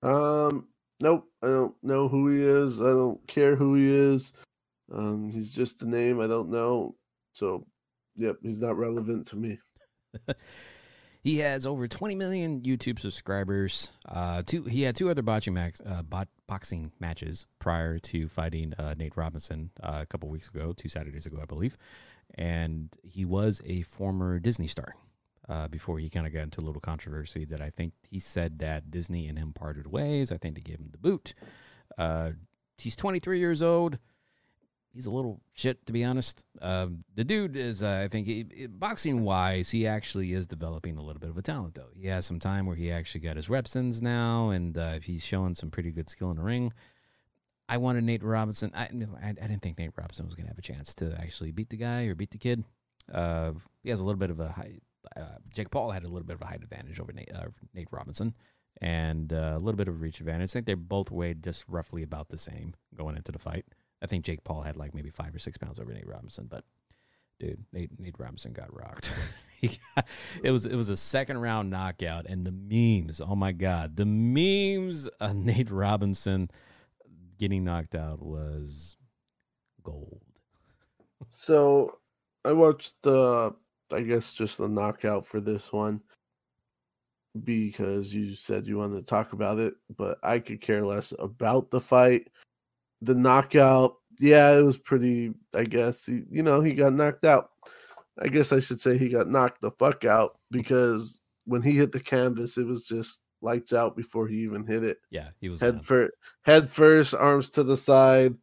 [0.00, 0.68] Um,
[1.00, 1.28] nope.
[1.42, 2.80] I don't know who he is.
[2.80, 4.32] I don't care who he is.
[4.94, 6.94] Um, he's just a name I don't know.
[7.32, 7.66] So,
[8.14, 9.58] yep, he's not relevant to me.
[11.26, 13.90] He has over 20 million YouTube subscribers.
[14.08, 18.74] Uh, two, he had two other boxing, max, uh, bot, boxing matches prior to fighting
[18.78, 21.76] uh, Nate Robinson uh, a couple weeks ago, two Saturdays ago, I believe.
[22.34, 24.94] And he was a former Disney star
[25.48, 28.58] uh, before he kind of got into a little controversy that I think he said
[28.58, 30.32] that Disney and him parted ways.
[30.32, 31.34] I think they gave him the boot.
[31.96, 32.32] Uh,
[32.78, 33.98] he's 23 years old.
[34.92, 36.42] He's a little shit, to be honest.
[36.62, 41.02] Um, the dude is, uh, I think, he, boxing wise, he actually is developing a
[41.02, 41.90] little bit of a talent, though.
[41.94, 45.54] He has some time where he actually got his reps now, and uh, he's showing
[45.54, 46.72] some pretty good skill in the ring.
[47.68, 48.70] I wanted Nate Robinson.
[48.74, 48.84] I,
[49.22, 51.70] I, I didn't think Nate Robinson was going to have a chance to actually beat
[51.70, 52.64] the guy or beat the kid.
[53.12, 53.52] Uh,
[53.82, 54.82] he has a little bit of a height.
[55.16, 57.88] Uh, Jake Paul had a little bit of a height advantage over Nate, uh, Nate
[57.90, 58.34] Robinson
[58.80, 60.50] and uh, a little bit of a reach advantage.
[60.50, 63.64] I think they both weighed just roughly about the same going into the fight.
[64.02, 66.64] I think Jake Paul had like maybe five or six pounds over Nate Robinson, but
[67.40, 69.12] dude, Nate Nate Robinson got rocked.
[69.62, 73.20] it was it was a second round knockout, and the memes.
[73.20, 76.50] Oh my god, the memes of Nate Robinson
[77.38, 78.96] getting knocked out was
[79.82, 80.20] gold.
[81.28, 81.98] So,
[82.44, 83.54] I watched the,
[83.92, 86.00] I guess, just the knockout for this one
[87.44, 91.70] because you said you wanted to talk about it, but I could care less about
[91.70, 92.28] the fight.
[93.02, 97.50] The knockout, yeah, it was pretty, I guess, you know, he got knocked out.
[98.20, 101.92] I guess I should say he got knocked the fuck out because when he hit
[101.92, 104.98] the canvas, it was just lights out before he even hit it.
[105.10, 108.34] Yeah, he was Head first, head first, arms to the side.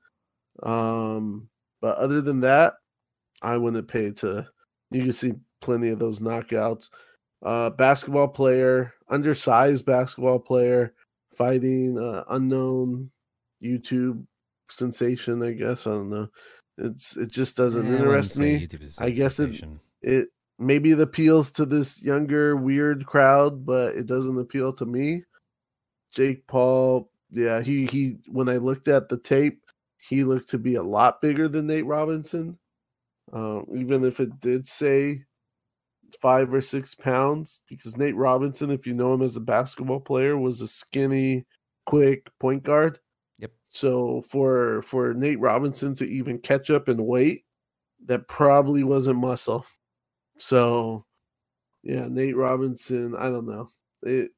[0.63, 1.47] Um,
[1.81, 2.75] but other than that,
[3.41, 4.47] I wouldn't pay to.
[4.91, 6.89] You can see plenty of those knockouts.
[7.43, 10.93] Uh, basketball player, undersized basketball player,
[11.35, 13.11] fighting uh, unknown
[13.61, 14.25] YouTube
[14.69, 15.43] sensation.
[15.43, 16.29] I guess I don't know.
[16.77, 18.65] It's it just doesn't Eh, interest me.
[18.65, 19.63] YouTube is a I guess it-
[20.01, 20.29] It
[20.65, 25.23] maybe it appeals to this younger weird crowd, but it doesn't appeal to me.
[26.11, 28.17] Jake Paul, yeah, he he.
[28.27, 29.61] When I looked at the tape,
[29.97, 32.57] he looked to be a lot bigger than Nate Robinson.
[33.31, 35.23] Um, even if it did say
[36.21, 40.37] five or six pounds, because Nate Robinson, if you know him as a basketball player,
[40.37, 41.45] was a skinny,
[41.85, 42.99] quick point guard.
[43.39, 43.51] Yep.
[43.63, 47.45] So for for Nate Robinson to even catch up in weight,
[48.05, 49.65] that probably wasn't muscle.
[50.43, 51.05] So
[51.83, 53.69] yeah, Nate Robinson, I don't know.
[54.01, 54.31] It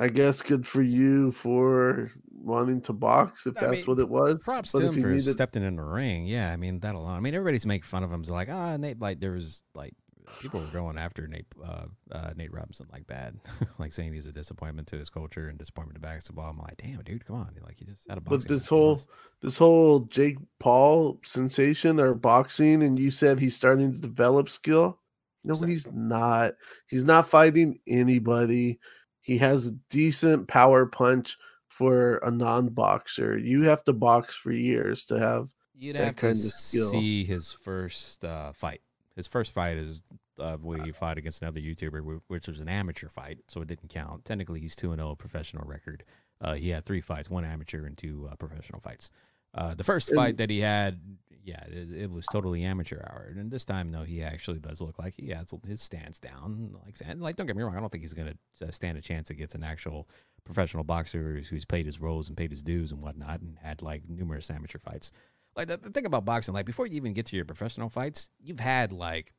[0.00, 4.08] I guess good for you for wanting to box if I that's mean, what it
[4.08, 4.42] was.
[4.42, 6.26] Props but to if him you for needed, stepping in the ring.
[6.26, 7.14] Yeah, I mean that alone.
[7.14, 8.24] I mean everybody's making fun of him.
[8.24, 9.00] So like, ah, Nate.
[9.00, 9.94] Like there was like
[10.40, 13.38] people were going after Nate, uh, uh, Nate Robinson like bad,
[13.78, 16.50] like saying he's a disappointment to his culture and disappointment to basketball.
[16.50, 17.54] I'm like, damn, dude, come on.
[17.64, 18.38] Like he just had a boxing.
[18.38, 19.00] but this whole
[19.40, 24.98] this whole Jake Paul sensation or boxing, and you said he's starting to develop skill.
[25.44, 26.52] No, So- he's not.
[26.88, 28.78] He's not fighting anybody.
[29.20, 31.36] He has a decent power punch
[31.68, 33.38] for a non-boxer.
[33.38, 35.48] You have to box for years to have.
[35.74, 36.88] You'd that have to kind of skill.
[36.88, 38.80] see his first uh, fight.
[39.18, 40.04] His first fight is
[40.38, 43.88] uh, where he fought against another YouTuber, which was an amateur fight, so it didn't
[43.88, 44.24] count.
[44.24, 46.04] Technically, he's two and zero professional record.
[46.40, 49.10] Uh, he had three fights, one amateur and two uh, professional fights.
[49.52, 51.00] Uh, the first fight that he had,
[51.42, 53.34] yeah, it, it was totally amateur hour.
[53.36, 56.76] And this time, though, he actually does look like he has his stance down.
[56.84, 59.00] Like, like don't get me wrong, I don't think he's going to uh, stand a
[59.00, 60.08] chance against an actual
[60.44, 63.82] professional boxer who's, who's paid his roles and paid his dues and whatnot, and had
[63.82, 65.10] like numerous amateur fights.
[65.58, 68.30] Like the, the thing about boxing, like before you even get to your professional fights,
[68.40, 69.34] you've had like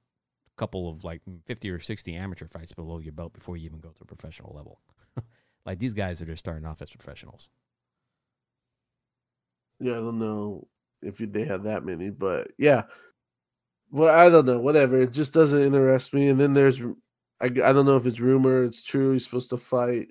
[0.53, 3.79] a couple of like fifty or sixty amateur fights below your belt before you even
[3.79, 4.81] go to a professional level.
[5.65, 7.47] like these guys are just starting off as professionals.
[9.79, 10.67] Yeah, I don't know
[11.01, 12.83] if you- they had that many, but yeah.
[13.89, 14.59] Well, I don't know.
[14.59, 14.99] Whatever.
[14.99, 16.27] It just doesn't interest me.
[16.27, 16.81] And then there's,
[17.41, 18.63] I, I don't know if it's rumor.
[18.65, 19.13] It's true.
[19.13, 20.09] He's supposed to fight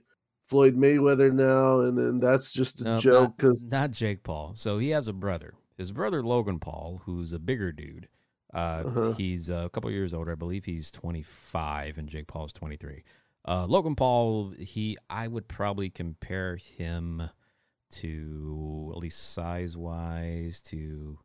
[0.48, 4.54] Floyd Mayweather now, and then that's just a No, joke not, because not Jake Paul.
[4.56, 5.52] So he has a brother.
[5.78, 8.08] His brother Logan Paul, who's a bigger dude.
[8.52, 9.12] Uh, Uh-huh.
[9.12, 10.32] He's a couple years older.
[10.32, 13.04] I believe he's 25, and Jake Paul's 23.
[13.46, 17.30] Uh, Logan Paul, he I would probably compare him
[17.90, 21.18] to at least size wise to.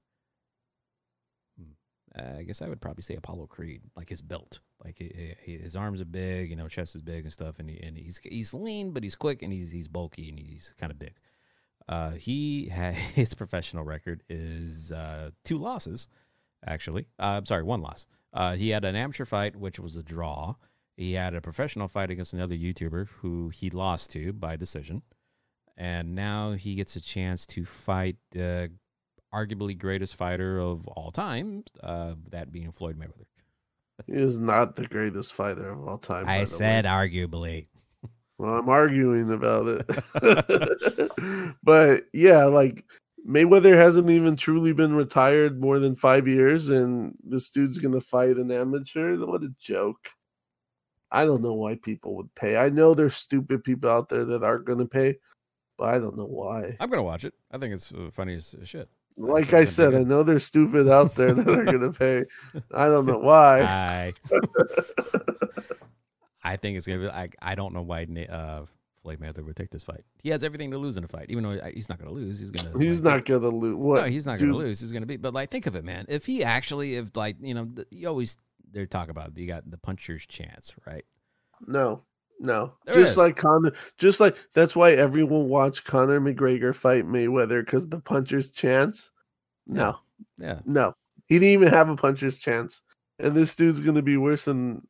[1.58, 1.72] hmm,
[2.18, 5.58] uh, I guess I would probably say Apollo Creed, like his belt, like he, he-
[5.58, 8.20] his arms are big, you know, chest is big and stuff, and he, and he's
[8.24, 11.16] he's lean, but he's quick and he's he's bulky and he's kind of big.
[11.88, 16.08] Uh, he had his professional record is uh, two losses,
[16.66, 17.08] actually.
[17.20, 18.06] Uh, I'm sorry, one loss.
[18.32, 20.56] Uh, he had an amateur fight, which was a draw.
[20.98, 25.02] He had a professional fight against another YouTuber who he lost to by decision,
[25.76, 28.72] and now he gets a chance to fight the
[29.34, 33.26] arguably greatest fighter of all time, uh, that being Floyd Mayweather.
[34.06, 36.28] he is not the greatest fighter of all time.
[36.28, 36.46] I way.
[36.46, 37.68] said arguably.
[38.38, 41.52] Well, I'm arguing about it.
[41.64, 42.84] but yeah, like
[43.28, 48.38] Mayweather hasn't even truly been retired more than five years, and this dude's gonna fight
[48.38, 49.16] an amateur.
[49.26, 50.10] What a joke.
[51.12, 52.58] I don't know why people would pay.
[52.58, 55.18] I know there's stupid people out there that aren't gonna pay,
[55.78, 56.76] but I don't know why.
[56.80, 57.34] I'm gonna watch it.
[57.52, 58.90] I think it's uh, funny as shit.
[59.16, 62.24] Like think I said, I know there's stupid out there that are gonna pay.
[62.74, 64.14] I don't know why.
[66.44, 68.66] I I think it's gonna be like I don't know why uh,
[69.02, 70.04] Floyd Mayweather would take this fight.
[70.22, 72.40] He has everything to lose in a fight, even though uh, he's not gonna lose.
[72.40, 72.78] He's gonna.
[72.80, 73.76] He's like, not gonna lose.
[73.76, 74.02] What?
[74.04, 74.80] No, he's not dude, gonna lose.
[74.80, 75.22] He's gonna beat.
[75.22, 76.06] But like, think of it, man.
[76.08, 78.38] If he actually, if like, you know, you always
[78.72, 81.06] they talk about you got the puncher's chance, right?
[81.68, 82.04] No,
[82.40, 82.74] no.
[82.86, 87.88] There just like Conor, just like that's why everyone watched Conor McGregor fight Mayweather because
[87.88, 89.12] the puncher's chance.
[89.68, 89.98] No,
[90.38, 90.60] Yeah.
[90.66, 90.94] no,
[91.28, 92.82] he didn't even have a puncher's chance,
[93.20, 94.86] and this dude's gonna be worse than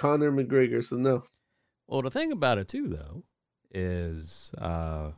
[0.00, 0.82] Conor McGregor.
[0.82, 1.24] So no,
[1.86, 3.22] Well, the thing about it too, though,
[3.70, 5.10] is uh,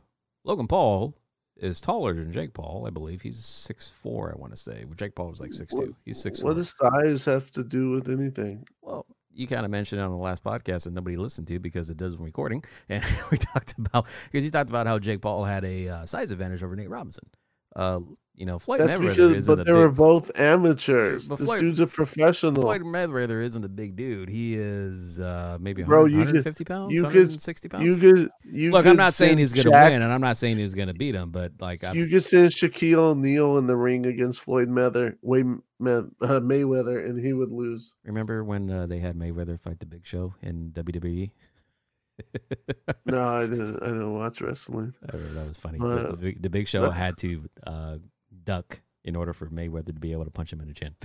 [0.43, 1.15] Logan Paul
[1.55, 2.83] is taller than Jake Paul.
[2.85, 4.29] I believe he's six four.
[4.29, 4.83] I want to say.
[4.83, 5.95] Well, Jake Paul was like six two.
[6.03, 8.67] He's six what does size have to do with anything?
[8.81, 11.89] Well, you kind of mentioned it on the last podcast that nobody listened to because
[11.89, 15.63] it does recording, and we talked about because you talked about how Jake Paul had
[15.63, 17.29] a uh, size advantage over Nate Robinson.
[17.73, 18.01] Uh,
[18.35, 21.29] you know, Floyd That's Mayweather because, but they were both amateurs.
[21.29, 22.63] This Floyd- dude's a professional.
[22.63, 24.27] Floyd Mayweather isn't a big dude.
[24.27, 27.85] He is uh, maybe Bro, 100, you could- 150 pounds, you could- 160 pounds.
[27.85, 30.57] You could, you Look, I'm not saying he's going to win, and I'm not saying
[30.57, 33.77] he's going to beat him, but like, I, You could send Shaquille O'Neal in the
[33.77, 37.93] ring against Floyd Mayweather, Way, uh, Mayweather, and he would lose.
[38.03, 40.71] remember when uh, they had Mayweather fight the Big Show in?
[40.71, 41.31] WWE?
[43.05, 43.81] No, I didn't.
[43.81, 44.93] I didn't watch wrestling.
[45.01, 45.79] That was, funny.
[45.79, 47.97] Uh, the, the, Big- the Big Show had to uh,
[48.45, 50.95] duck in order for Mayweather to be able to punch him in the chin.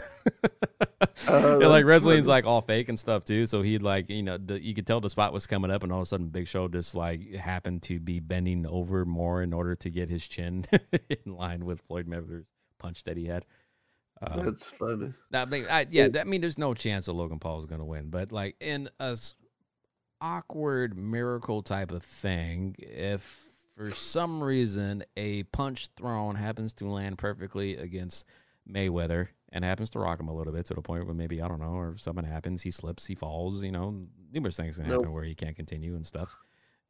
[1.26, 3.46] Uh, and like wrestling's like all fake and stuff too.
[3.46, 5.92] So he'd like you know the, you could tell the spot was coming up, and
[5.92, 9.52] all of a sudden Big Show just like happened to be bending over more in
[9.52, 10.64] order to get his chin
[11.08, 12.46] in line with Floyd Mayweather's
[12.78, 13.44] punch that he had.
[14.20, 15.12] Um, That's funny.
[15.32, 17.84] I mean, I, yeah, I mean, there's no chance that Logan Paul is going to
[17.84, 19.16] win, but like in a
[20.20, 23.47] awkward miracle type of thing, if
[23.78, 28.26] for some reason a punch thrown happens to land perfectly against
[28.68, 31.46] Mayweather and happens to rock him a little bit to the point where maybe I
[31.46, 35.04] don't know, or something happens, he slips, he falls, you know, numerous things can happen
[35.04, 35.12] Nope.
[35.12, 36.36] where he can't continue and stuff.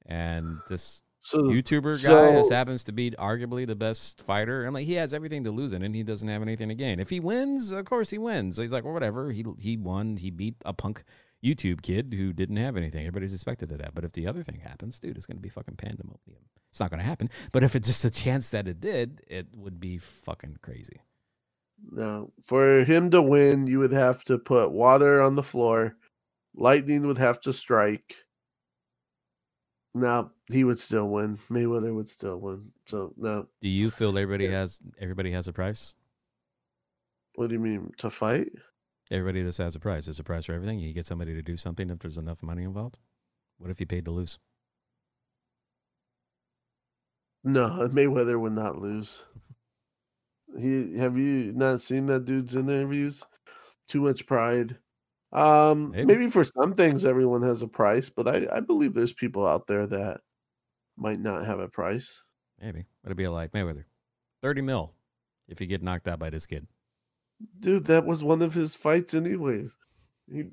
[0.07, 4.87] And this So YouTuber guy just happens to be arguably the best fighter, and like
[4.87, 7.01] he has everything to lose in, and he doesn't have anything to gain.
[7.01, 8.57] If he wins, of course he wins.
[8.57, 9.31] He's like, well, whatever.
[9.31, 10.17] He he won.
[10.17, 11.05] He beat a punk
[11.45, 13.07] YouTube kid who didn't have anything.
[13.07, 13.95] Everybody's expected of that.
[13.95, 16.43] But if the other thing happens, dude, it's going to be fucking pandemonium.
[16.71, 17.31] It's not going to happen.
[17.53, 21.01] But if it's just a chance that it did, it would be fucking crazy.
[21.91, 25.97] No, for him to win, you would have to put water on the floor.
[26.57, 28.17] Lightning would have to strike.
[29.95, 31.39] No, he would still win.
[31.51, 32.73] Mayweather would still win.
[32.87, 33.47] So no.
[33.61, 35.95] Do you feel everybody has everybody has a price?
[37.37, 38.51] What do you mean to fight?
[39.11, 40.05] Everybody just has a price.
[40.05, 40.79] There's a price for everything.
[40.79, 42.99] You get somebody to do something if there's enough money involved.
[43.59, 44.39] What if you paid to lose?
[47.45, 49.23] No, Mayweather would not lose.
[50.59, 53.25] He have you not seen that dude's interviews?
[53.87, 54.77] Too much pride.
[55.33, 56.07] Um, Maybe.
[56.07, 59.67] maybe, for some things everyone has a price, but I, I believe there's people out
[59.67, 60.21] there that
[60.97, 62.23] might not have a price.
[62.61, 62.87] Maybe.
[63.03, 63.85] But it'd be like Mayweather.
[64.43, 64.95] 30 mil
[65.49, 66.67] if you get knocked out by this kid.
[67.61, 69.77] Dude, that was one of his fights anyways.
[70.31, 70.45] He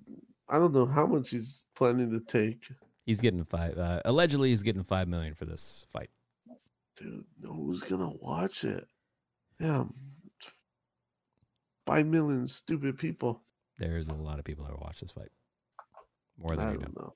[0.47, 2.67] I don't know how much he's planning to take.
[3.05, 3.77] He's getting five.
[3.77, 6.09] Uh, allegedly, he's getting five million for this fight.
[6.97, 8.85] Dude, who's gonna watch it?
[9.59, 9.85] Yeah.
[11.85, 13.43] Five million stupid people.
[13.77, 15.29] There's a lot of people that will watch this fight.
[16.37, 16.83] More than I you know.
[16.85, 17.15] don't know.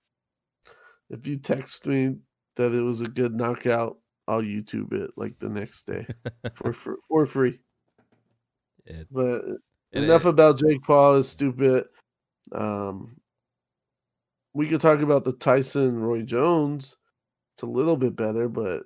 [1.09, 2.17] If you text me
[2.55, 6.05] that it was a good knockout, I'll YouTube it like the next day
[6.53, 7.59] for for, for free.
[8.89, 9.45] It, But
[9.93, 11.85] it- enough it- about Jake Paul is stupid.
[12.51, 13.15] Um,
[14.53, 16.97] we could talk about the Tyson Roy Jones.
[17.53, 18.83] It's a little bit better, but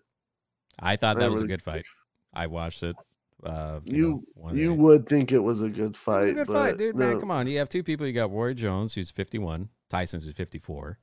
[0.79, 1.85] I thought that was a good fight.
[2.33, 2.95] I watched it.
[3.43, 6.29] Uh, you you know, you would think it was a good fight.
[6.29, 6.95] a good fight, dude.
[6.95, 7.45] Man, come on.
[7.47, 8.07] You have two people.
[8.07, 9.69] You got Roy Jones, who's 51.
[9.89, 10.97] Tyson's who's 54.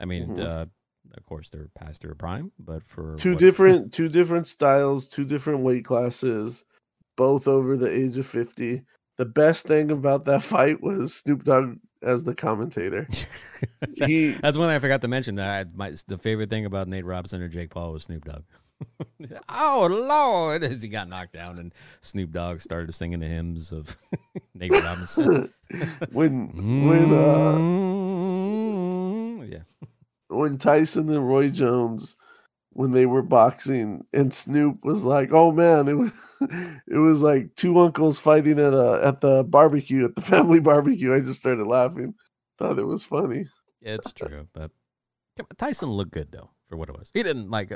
[0.00, 0.40] I mean, Mhm.
[0.40, 0.66] uh,
[1.16, 5.24] of course, they're past their prime, but for Two what- different two different styles, two
[5.24, 6.64] different weight classes,
[7.16, 8.82] both over the age of fifty.
[9.18, 13.06] The best thing about that fight was Snoop Dogg as the commentator.
[13.80, 15.36] That- He That's one thing I forgot to mention.
[15.36, 18.42] That I, my the favorite thing about Nate Robinson or Jake Paul was Snoop Dogg.
[19.48, 20.64] oh Lord!
[20.64, 23.96] As he got knocked down, and Snoop Dogg started singing the hymns of
[24.54, 25.52] Nate Robinson.
[26.10, 26.48] when
[26.88, 27.58] when uh
[28.42, 29.86] Mm, yeah,
[30.28, 32.16] when Tyson and Roy Jones
[32.74, 37.54] when they were boxing and Snoop was like, "Oh man, it was it was like
[37.56, 41.66] two uncles fighting at a at the barbecue at the family barbecue." I just started
[41.66, 42.14] laughing.
[42.58, 43.46] Thought it was funny.
[43.80, 44.48] it's true.
[44.52, 44.70] But
[45.58, 47.10] Tyson looked good though for what it was.
[47.12, 47.70] He didn't like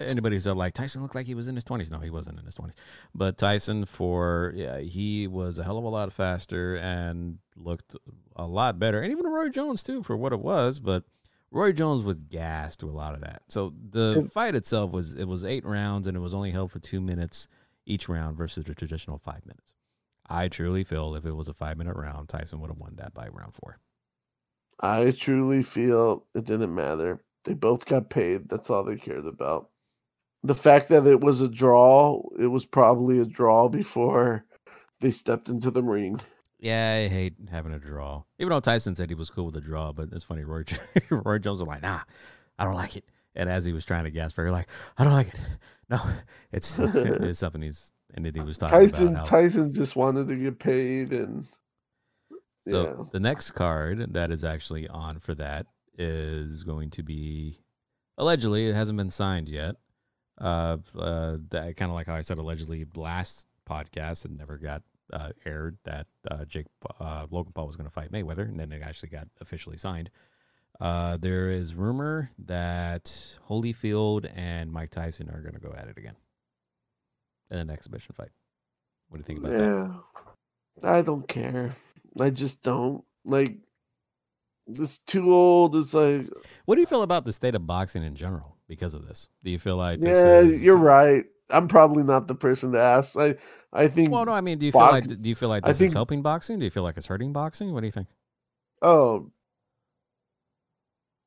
[0.00, 1.90] anybody said like Tyson looked like he was in his twenties.
[1.90, 2.76] No, he wasn't in his twenties.
[3.14, 7.96] But Tyson for yeah, he was a hell of a lot faster and looked
[8.36, 9.00] a lot better.
[9.00, 10.80] And even Roy Jones too for what it was.
[10.80, 11.04] But
[11.52, 13.42] Roy Jones was gassed to a lot of that.
[13.48, 16.78] So the fight itself was it was eight rounds and it was only held for
[16.78, 17.48] two minutes
[17.86, 19.72] each round versus the traditional five minutes.
[20.28, 23.14] I truly feel if it was a five minute round, Tyson would have won that
[23.14, 23.78] by round four.
[24.80, 27.24] I truly feel it didn't matter.
[27.44, 28.48] They both got paid.
[28.48, 29.70] That's all they cared about.
[30.42, 34.46] The fact that it was a draw, it was probably a draw before
[35.00, 36.20] they stepped into the ring.
[36.60, 38.24] Yeah, I hate having a draw.
[38.38, 40.44] Even though Tyson said he was cool with a draw, but it's funny.
[40.44, 40.64] Roy,
[41.10, 42.00] Roy Jones was like, "Nah,
[42.58, 45.04] I don't like it." And as he was trying to gas for, her, like, "I
[45.04, 45.40] don't like it.
[45.88, 45.98] No,
[46.52, 50.28] it's it's something he's and that he was talking Tyson about." How, Tyson just wanted
[50.28, 51.46] to get paid and
[52.68, 53.04] so yeah.
[53.10, 57.58] the next card that is actually on for that is going to be
[58.18, 59.76] allegedly it hasn't been signed yet.
[60.38, 64.82] Uh, uh, that kind of like how I said allegedly last podcast and never got
[65.12, 66.66] uh, aired that uh, Jake
[66.98, 70.10] uh, Logan Paul was going to fight Mayweather, and then it actually got officially signed.
[70.80, 75.98] Uh, there is rumor that Holyfield and Mike Tyson are going to go at it
[75.98, 76.16] again
[77.50, 78.30] in an exhibition fight.
[79.08, 80.02] What do you think about
[80.82, 80.88] that?
[80.88, 81.74] I don't care.
[82.18, 83.56] I just don't like.
[84.66, 85.74] This too old.
[85.74, 86.28] It's like
[86.64, 89.28] What do you feel about the state of boxing in general because of this?
[89.42, 91.24] Do you feel like yeah, is, you're right.
[91.52, 93.16] I'm probably not the person to ask.
[93.16, 93.36] I
[93.72, 94.10] I think.
[94.10, 95.92] Well, no, I mean, do you feel Box- like do you feel like this is
[95.92, 96.58] helping boxing?
[96.58, 97.72] Do you feel like it's hurting boxing?
[97.72, 98.08] What do you think?
[98.82, 99.30] Oh,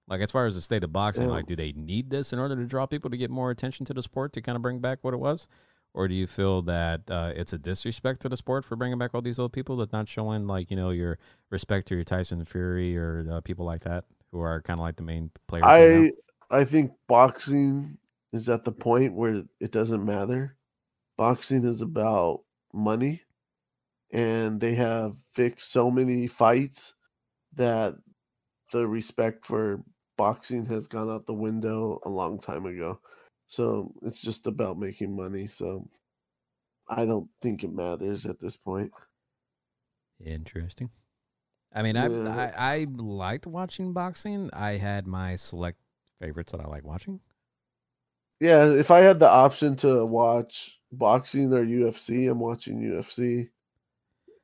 [0.08, 1.32] Like as far as the state of boxing, Yeah.
[1.32, 3.94] like do they need this in order to draw people to get more attention to
[3.94, 5.48] the sport to kind of bring back what it was,
[5.94, 9.12] or do you feel that uh, it's a disrespect to the sport for bringing back
[9.14, 11.20] all these old people that not showing like you know your
[11.52, 14.98] respect to your Tyson Fury or uh, people like that who are kind of like
[14.98, 15.64] the main players?
[15.64, 16.12] right?
[16.52, 17.98] I I think boxing
[18.34, 20.58] is at the point where it doesn't matter.
[21.18, 22.42] Boxing is about
[22.74, 23.22] money,
[24.12, 26.96] and they have fixed so many fights
[27.56, 27.94] that
[28.72, 29.84] the respect for
[30.18, 33.00] boxing has gone out the window a long time ago.
[33.48, 35.46] So it's just about making money.
[35.48, 35.88] So
[36.90, 38.92] I don't think it matters at this point.
[40.20, 40.90] Interesting.
[41.74, 42.52] I mean, I, Yeah.
[42.56, 44.50] I I liked watching boxing.
[44.54, 45.80] I had my select
[46.20, 47.20] favorites that I like watching.
[48.44, 53.48] Yeah, if I had the option to watch boxing or UFC, I'm watching UFC.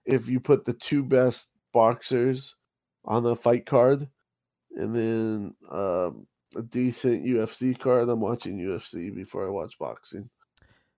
[0.06, 2.56] If you put the two best boxers
[3.04, 4.08] on the fight card
[4.78, 6.26] and then um,
[6.56, 10.30] a decent UFC card, I'm watching UFC before I watch boxing.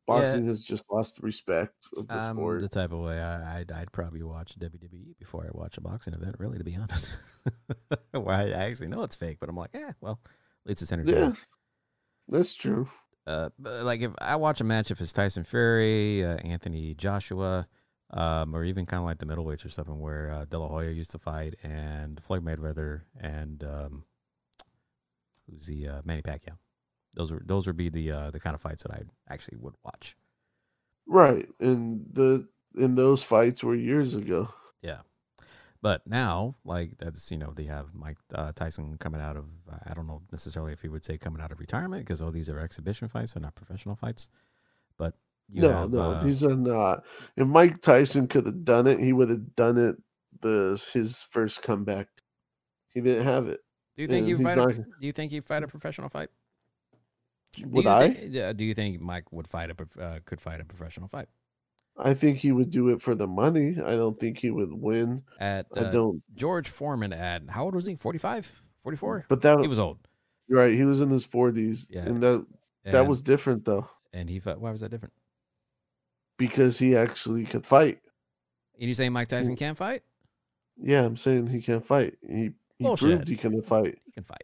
[0.05, 2.61] Boxing has just lost respect of the I'm sport.
[2.61, 6.13] the type of way I, I'd, I'd probably watch WWE before I watch a boxing
[6.13, 6.35] event.
[6.37, 7.09] Really, to be honest,
[8.11, 10.97] Why I actually know it's fake, but I'm like, yeah, well, at least it's Yeah,
[10.99, 11.37] entertaining.
[12.31, 12.89] That's true.
[13.27, 17.67] uh, like if I watch a match, if it's Tyson Fury, uh, Anthony Joshua,
[18.11, 20.89] um, or even kind of like the middleweights or something where uh, De La Hoya
[20.89, 24.05] used to fight, and Floyd Mayweather, and um,
[25.49, 26.57] who's the uh, Manny Pacquiao.
[27.13, 29.75] Those are those would be the uh, the kind of fights that I actually would
[29.83, 30.15] watch.
[31.05, 31.47] Right.
[31.59, 34.49] And the and those fights were years ago.
[35.81, 39.45] But now, like that's you know they have Mike uh, Tyson coming out of
[39.85, 42.49] I don't know necessarily if he would say coming out of retirement because oh these
[42.49, 44.29] are exhibition fights, they're not professional fights.
[44.97, 45.15] But
[45.49, 47.03] you no, have, no, uh, these are not.
[47.35, 49.95] If Mike Tyson could have done it, he would have done it
[50.41, 52.07] the his first comeback.
[52.89, 53.61] He didn't have it.
[53.97, 54.59] Do you think you fight?
[54.59, 56.29] A, do you think you fight a professional fight?
[57.53, 58.13] Do Would you I?
[58.13, 61.27] Think, uh, do you think Mike would fight a uh, could fight a professional fight
[61.97, 63.75] I think he would do it for the money.
[63.85, 65.23] I don't think he would win.
[65.39, 66.23] at I uh, don't.
[66.35, 67.95] George Foreman at how old was he?
[67.95, 68.61] 45?
[68.83, 69.25] 44?
[69.29, 69.99] But that He was old.
[70.49, 70.73] right.
[70.73, 72.01] He was in his forties, Yeah.
[72.05, 72.45] and that
[72.85, 74.59] that was different though and he fought.
[74.59, 75.13] Why was that different?
[76.37, 77.99] because he actually could fight.
[78.79, 80.01] And you saying Mike Tyson can't fight?
[80.81, 82.15] Yeah, I'm saying he can't fight.
[82.27, 83.09] He he Bullshit.
[83.09, 83.99] proved he can fight.
[84.05, 84.43] He can fight.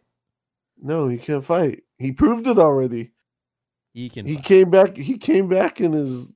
[0.80, 1.82] No, he can't fight.
[1.96, 3.10] He proved it already.
[3.92, 4.26] He can.
[4.26, 4.44] He fight.
[4.44, 4.96] came back.
[4.96, 6.30] He came back in his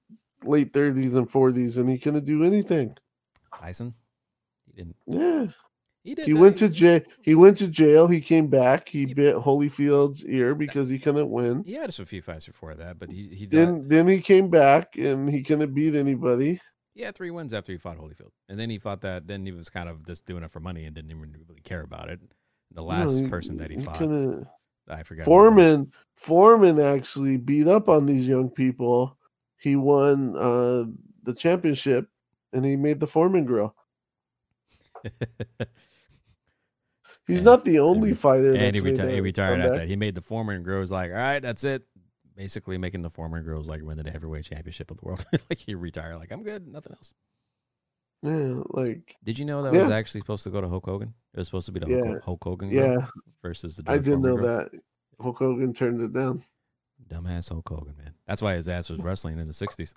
[0.44, 2.96] late 30s and 40s, and he couldn't do anything.
[3.54, 3.94] Tyson.
[4.66, 4.96] He didn't.
[5.06, 5.46] Yeah,
[6.04, 6.26] He did.
[6.26, 7.00] he went to jail.
[7.22, 8.08] He went to jail.
[8.08, 8.88] He came back.
[8.88, 11.62] He bit Holyfield's ear because he couldn't win.
[11.64, 13.46] He had a few fights before that, but he he.
[13.46, 16.60] Then then he came back and he couldn't beat anybody.
[16.94, 19.26] He had three wins after he fought Holyfield, and then he fought that.
[19.26, 21.80] Then he was kind of just doing it for money and didn't even really care
[21.82, 22.20] about it.
[22.70, 24.46] The last No, he- person that he, fought, couldn't-
[24.88, 25.24] I forgot.
[25.26, 25.42] who it was.
[25.54, 29.16] Foreman Foreman actually beat up on these young people.
[29.62, 30.84] He won uh,
[31.22, 32.08] the championship,
[32.52, 33.76] and he made the Foreman grill.
[37.26, 38.54] He's And- not the only re- fighter.
[38.54, 39.80] and he, reti- he retired comeback.
[39.82, 39.86] that.
[39.88, 41.84] He made the Foreman Grows like, all right, that's it.
[42.34, 45.24] Basically, making the Foreman Grows like winning the heavyweight championship of the world.
[45.32, 47.14] like he retired, like I'm good, nothing else.
[48.22, 51.14] Yeah, like Did you know that was actually supposed to go to Hulk Hogan?
[51.34, 52.04] It was supposed to be the Yeah.
[52.04, 53.06] Hulk, Hulk Hogan grill yeah,
[53.42, 53.84] versus the.
[53.90, 54.58] I didn't know Foreman grill.
[54.72, 54.80] that.
[55.20, 56.44] Hulk Hogan turned it down.
[57.12, 58.14] Dumbass Hulk Hogan, man.
[58.26, 59.92] That's why his ass was wrestling in the '60s.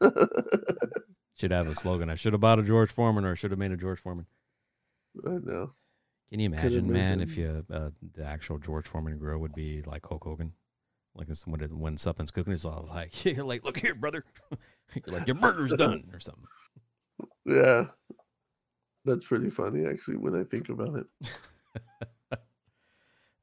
[1.34, 2.10] should have a slogan.
[2.10, 4.26] I should have bought a George Foreman, or I should have made a George Foreman.
[5.26, 5.72] I know.
[6.30, 10.06] Can you imagine, man, if you uh, the actual George Foreman grill would be like
[10.06, 10.52] Hulk Hogan,
[11.14, 14.24] like this, when it, when something's cooking, it's all like, you're like, look here, brother,
[15.06, 16.44] like your burger's done or something.
[17.46, 17.86] Yeah,
[19.04, 21.06] that's pretty funny actually when I think about it.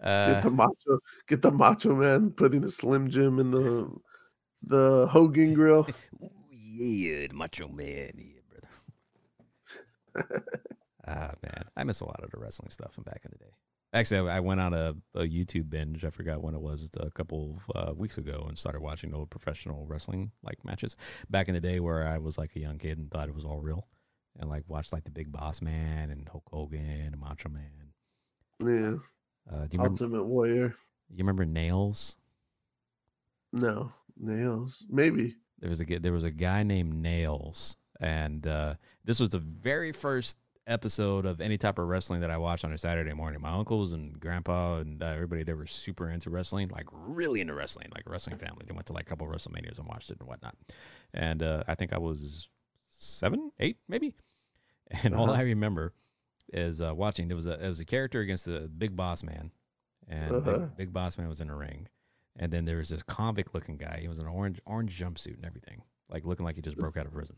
[0.06, 3.90] Uh, Get the macho, get the macho man putting a slim Jim in the
[4.62, 5.88] the Hogan grill.
[6.52, 8.42] Yeah, the Macho Man, yeah,
[10.14, 10.46] brother.
[11.08, 13.52] Ah man, I miss a lot of the wrestling stuff from back in the day.
[13.94, 16.04] Actually, I I went on a, a YouTube binge.
[16.04, 19.86] I forgot when it was a couple uh, weeks ago, and started watching old professional
[19.86, 20.98] wrestling like matches
[21.30, 23.46] back in the day, where I was like a young kid and thought it was
[23.46, 23.88] all real,
[24.40, 27.94] and like watched like the Big Boss Man and Hulk Hogan and Macho Man.
[28.60, 28.98] Yeah.
[29.52, 30.04] Uh, do you remember?
[30.04, 30.76] Ultimate Warrior.
[31.10, 32.18] You remember Nailz?
[33.54, 33.92] No.
[34.22, 34.84] Nailz.
[34.90, 35.36] Maybe.
[35.60, 39.92] There was a there was a guy named Nailz, and uh, this was the very
[39.92, 40.38] first
[40.68, 43.40] episode of any type of wrestling that I watched on a Saturday morning.
[43.40, 47.54] My uncles and grandpa and uh, everybody they were super into wrestling, like really into
[47.54, 48.66] wrestling, like a wrestling family.
[48.68, 50.56] They went to like a couple WrestleManias and watched it and whatnot.
[51.14, 52.50] And uh, I think I was
[52.90, 54.14] seven, eight, maybe.
[55.04, 55.40] And all Uh-huh.
[55.40, 55.94] I remember
[56.54, 57.28] is uh, watching.
[57.28, 59.52] There was a it was a character against the Big Boss Man,
[60.08, 60.58] and Uh-huh.
[60.58, 61.88] Big, Big Boss Man was in a ring.
[62.38, 64.00] And then there was this convict looking guy.
[64.02, 66.98] He was in an orange orange jumpsuit and everything, like looking like he just broke
[66.98, 67.38] out of prison.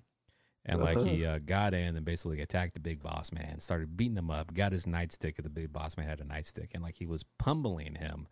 [0.66, 4.18] And like he uh, got in and basically attacked the big boss man, started beating
[4.18, 5.36] him up, got his nightstick.
[5.42, 8.28] The big boss man had a nightstick, and like he was pummeling him,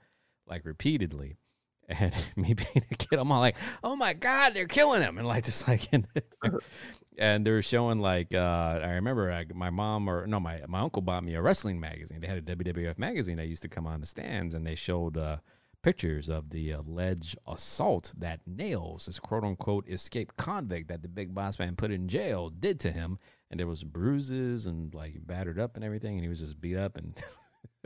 [0.47, 1.37] like repeatedly.
[1.87, 5.27] And me being a kid, I'm all like, "Oh my god, they're killing him!" And
[5.27, 6.07] like just like, and
[7.17, 11.01] they were showing like, uh, I remember I, my mom or no, my my uncle
[11.01, 12.21] bought me a wrestling magazine.
[12.21, 15.17] They had a WWF magazine that used to come on the stands, and they showed
[15.17, 15.37] uh,
[15.85, 21.35] pictures of the alleged assault that Nailz, this quote unquote escaped convict that the big
[21.35, 23.19] boss man put in jail, did to him.
[23.51, 26.75] And there was bruises and like battered up and everything, and he was just beat
[26.75, 26.97] up.
[26.97, 27.15] And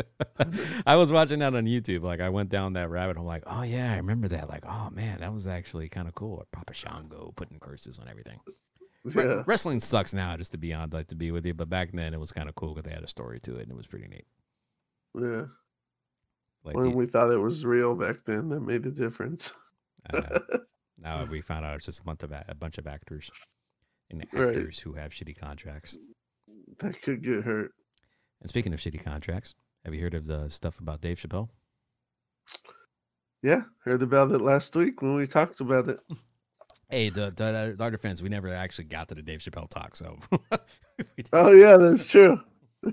[0.85, 2.01] I was watching that on YouTube.
[2.01, 4.49] Like I went down that rabbit hole, like, oh yeah, I remember that.
[4.49, 6.45] Like, oh man, that was actually kind of cool.
[6.53, 8.39] Papa Shango putting curses on everything.
[9.05, 9.43] Yeah.
[9.45, 11.53] Wrestling sucks now, just to be honest, like to be with you.
[11.53, 13.63] But back then, it was kind of cool because they had a story to it,
[13.63, 14.25] and it was pretty neat.
[15.15, 15.45] Yeah.
[16.63, 19.53] Like When the- we thought it was real back then, that made a difference.
[20.13, 20.21] Uh,
[20.97, 23.29] now we found out it's just a bunch of a, bunch of actors
[24.09, 24.49] and Right.
[24.49, 25.97] actors who have shitty contracts.
[26.79, 27.71] that could get hurt.
[28.41, 31.49] And speaking of shitty contracts, have you heard of the stuff about Dave Chappelle?
[33.41, 33.61] Yeah.
[33.85, 35.99] Heard about it last week when we talked about it.
[36.89, 40.17] Hey, the, our defense, we never actually got to the Dave Chappelle talk, so
[41.33, 42.39] Oh, yeah, that's true.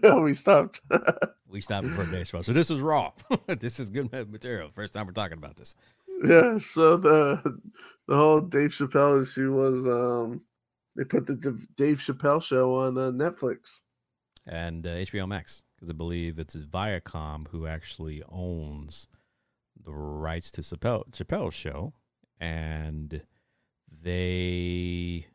[0.03, 0.81] Yeah, we stopped.
[1.49, 2.45] we stopped before Dave Chappelle.
[2.45, 3.13] So this is raw.
[3.47, 4.71] this is good material.
[4.75, 5.75] First time we're talking about this.
[6.25, 6.59] yeah.
[6.59, 7.59] So the
[8.09, 10.43] the whole Dave Chappelle issue was um
[10.97, 13.81] they put the Dave- Dave Chappelle show on uh, Netflix.
[14.47, 19.09] and uh, HBO Max because I believe it's Viacom who actually owns
[19.81, 21.93] the rights to Chappelle, Chappelle's show,
[22.41, 23.23] and
[24.07, 25.27] they,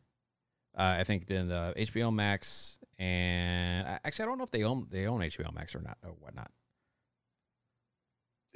[0.76, 4.86] uh, I think then uh, HBO Max and actually I don't know if they own
[4.90, 6.50] they own HBO Max or not or whatnot.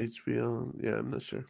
[0.01, 0.73] HBO.
[0.83, 1.45] Yeah, I'm not sure.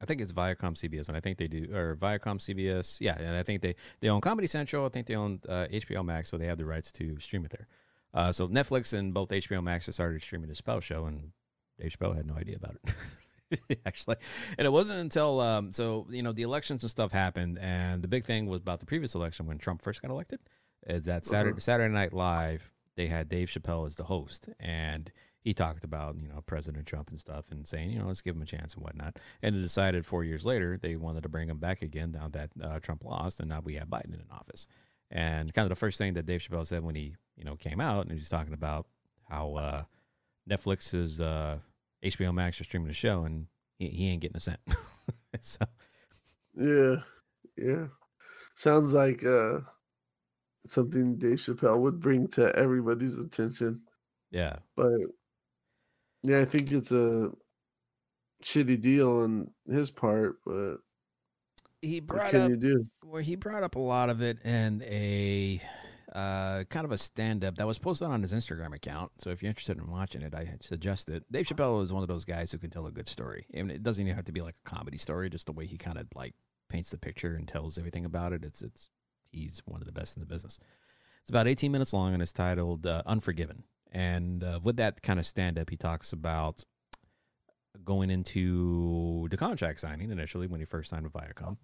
[0.00, 2.98] I think it's Viacom CBS, and I think they do, or Viacom CBS.
[3.00, 4.86] Yeah, and I think they they own Comedy Central.
[4.86, 7.50] I think they own uh, HBO Max, so they have the rights to stream it
[7.50, 7.66] there.
[8.14, 11.32] Uh, so Netflix and both HBO Max have started streaming the Spell show, and
[11.78, 12.94] Dave Chappelle had no idea about it.
[13.86, 14.16] Actually,
[14.58, 18.08] and it wasn't until um, so you know the elections and stuff happened, and the
[18.08, 20.40] big thing was about the previous election when Trump first got elected,
[20.86, 21.60] is that Saturday Uh-huh.
[21.60, 26.28] Saturday Night Live they had Dave Chappelle as the host, and he talked about you
[26.28, 28.82] know President Trump and stuff, and saying you know let's give him a chance and
[28.82, 32.28] whatnot, and it decided four years later they wanted to bring him back again now
[32.28, 34.66] that uh, Trump lost, and now we have Biden in office,
[35.10, 37.80] and kind of the first thing that Dave Chappelle said when he you know came
[37.80, 38.86] out and he was talking about
[39.28, 39.82] how uh,
[40.50, 41.58] Netflix is uh,
[42.04, 43.46] HBO Max are streaming the show, and
[43.78, 44.60] he, he ain't getting a cent.
[45.40, 45.64] so
[46.56, 46.96] Yeah,
[47.56, 47.86] yeah.
[48.54, 49.60] Sounds like uh
[50.66, 53.82] something Dave Chappelle would bring to everybody's attention.
[54.30, 54.92] yeah, But
[56.22, 57.30] yeah, I think it's a
[58.44, 60.76] shitty deal on his part, but
[61.80, 62.86] he what brought can up you do?
[63.04, 65.60] Well, he brought up a lot of it in a
[66.14, 69.12] uh, kind of a stand up that was posted on his Instagram account.
[69.18, 71.24] So if you're interested in watching it, I suggest it.
[71.30, 73.46] Dave Chappelle is one of those guys who can tell a good story.
[73.54, 75.66] I mean, it doesn't even have to be like a comedy story, just the way
[75.66, 76.34] he kind of like
[76.68, 78.44] paints the picture and tells everything about it.
[78.44, 78.88] It's it's
[79.30, 80.58] he's one of the best in the business.
[81.20, 83.64] It's about 18 minutes long and it's titled uh, Unforgiven.
[83.92, 86.64] And uh, with that kind of stand up, he talks about
[87.84, 91.56] going into the contract signing initially when he first signed with Viacom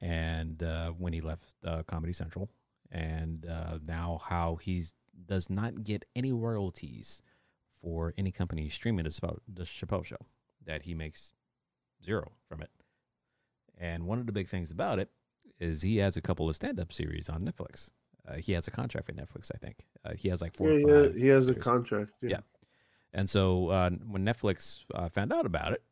[0.00, 2.48] and uh, when he left uh, Comedy Central,
[2.90, 4.84] and uh, now how he
[5.26, 7.22] does not get any royalties
[7.80, 10.16] for any company streaming the Chappelle, the Chappelle Show,
[10.64, 11.32] that he makes
[12.04, 12.70] zero from it.
[13.76, 15.10] And one of the big things about it
[15.60, 17.90] is he has a couple of stand-up series on Netflix.
[18.26, 19.86] Uh, he has a contract with Netflix, I think.
[20.04, 22.10] Uh, he has like four Yeah, he has a contract.
[22.20, 22.30] Yeah.
[22.30, 22.40] Yeah.
[23.12, 25.82] And so uh, when Netflix uh, found out about it,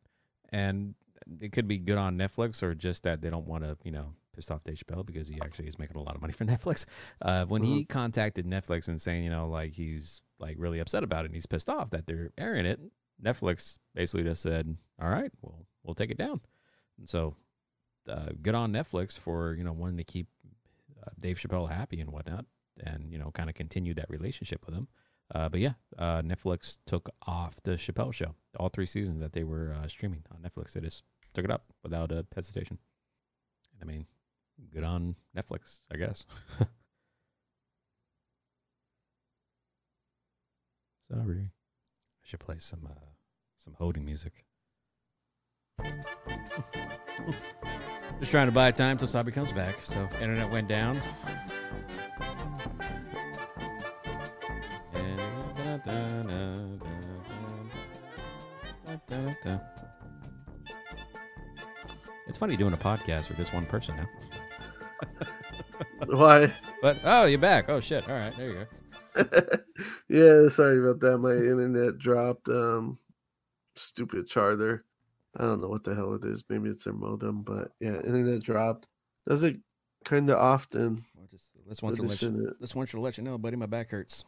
[0.51, 0.95] and
[1.41, 4.13] it could be good on Netflix or just that they don't want to, you know,
[4.37, 6.85] pissed off Dave Chappelle because he actually is making a lot of money for Netflix.
[7.21, 11.25] Uh, when he contacted Netflix and saying, you know, like he's like really upset about
[11.25, 12.79] it and he's pissed off that they're airing it,
[13.23, 16.41] Netflix basically just said, "All right, well, we'll take it down."
[16.99, 17.35] And so,
[18.09, 20.29] uh, good on Netflix for you know wanting to keep
[21.03, 22.45] uh, Dave Chappelle happy and whatnot,
[22.79, 24.89] and you know kind of continue that relationship with him.
[25.35, 28.35] Uh, but yeah, uh, Netflix took off the Chappelle Show.
[28.59, 31.03] All three seasons that they were uh, streaming on Netflix, they just
[31.35, 32.79] took it up without a hesitation.
[33.81, 34.07] I mean,
[34.73, 36.27] good on Netflix, I guess.
[41.09, 43.13] Sorry, I should play some uh,
[43.57, 44.45] some holding music.
[48.21, 49.77] Just trying to buy time till Sabi comes back.
[49.83, 51.03] So internet went down.
[62.27, 64.09] It's funny doing a podcast with just one person now.
[66.07, 66.53] Why?
[66.83, 67.69] But oh, you're back.
[67.69, 68.09] Oh shit!
[68.09, 68.67] All right, there you go.
[70.09, 71.19] yeah, sorry about that.
[71.19, 72.49] My internet dropped.
[72.49, 72.99] Um,
[73.75, 74.85] stupid charter.
[75.37, 76.45] I don't know what the hell it is.
[76.49, 78.87] Maybe it's their modem, but yeah, internet dropped.
[79.29, 79.59] Does it
[80.05, 81.05] kind of often?
[81.15, 82.57] Well, just let's want to let you, shouldn't.
[82.61, 83.57] let's want you to let you know, buddy.
[83.57, 84.25] My back hurts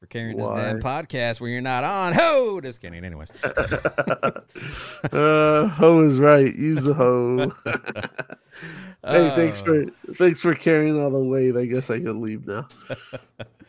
[0.00, 0.72] for carrying Why?
[0.72, 2.12] this damn podcast when you're not on.
[2.18, 2.60] Ho!
[2.60, 3.04] Just kidding.
[3.04, 3.30] Anyways,
[5.12, 6.54] uh, hoe is right.
[6.54, 7.52] Use the hoe.
[9.06, 9.84] hey, thanks Uh, for
[10.14, 11.56] thanks for carrying all the weight.
[11.56, 12.68] I guess I can leave now.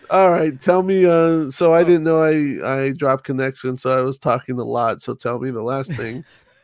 [0.10, 1.06] all right, tell me.
[1.06, 5.02] Uh, so I didn't know I I dropped connection, so I was talking a lot.
[5.02, 6.24] So tell me the last thing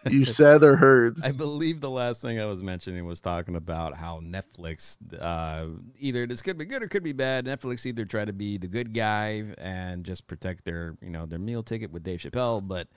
[0.09, 1.17] you said or heard.
[1.23, 5.67] I believe the last thing I was mentioning was talking about how Netflix, uh,
[5.99, 7.45] either this could be good or could be bad.
[7.45, 11.39] Netflix either try to be the good guy and just protect their, you know, their
[11.39, 12.87] meal ticket with Dave Chappelle, but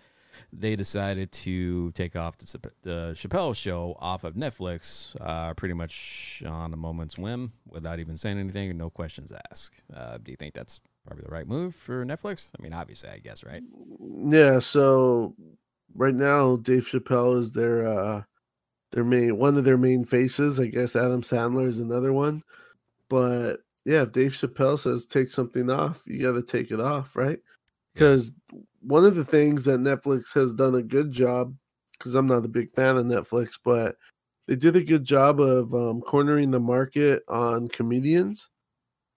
[0.53, 6.43] they decided to take off the, the Chappelle show off of Netflix, uh, pretty much
[6.47, 9.81] on a moment's whim, without even saying anything and no questions asked.
[9.95, 12.51] Uh, do you think that's probably the right move for Netflix?
[12.59, 13.63] I mean, obviously, I guess, right?
[14.29, 15.35] Yeah, so
[15.97, 18.23] right now Dave Chappelle is their uh
[18.93, 20.61] their main one of their main faces.
[20.61, 22.43] I guess Adam Sandler is another one.
[23.09, 27.15] But yeah, if Dave Chappelle says take something off, you got to take it off,
[27.17, 27.39] right?
[27.95, 28.33] Because
[28.81, 31.55] one of the things that Netflix has done a good job,
[31.93, 33.97] because I'm not a big fan of Netflix, but
[34.47, 38.51] they did a good job of um, cornering the market on comedians,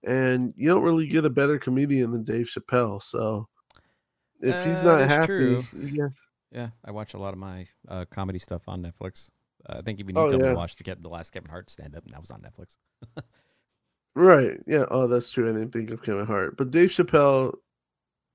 [0.06, 3.02] and you don't really get a better comedian than Dave Chappelle.
[3.02, 3.48] So
[4.42, 5.68] if Uh, he's not happy, true.
[5.74, 6.08] yeah,
[6.52, 9.30] Yeah, I watch a lot of my uh, comedy stuff on Netflix.
[9.68, 10.50] Uh, I think even Oh, you me yeah.
[10.50, 12.78] to watch the, the last Kevin Hart stand up, and that was on Netflix.
[14.16, 14.60] Right.
[14.68, 14.86] Yeah.
[14.92, 15.50] Oh, that's true.
[15.50, 16.58] I didn't think of Kevin Hart.
[16.58, 17.54] But Dave Chappelle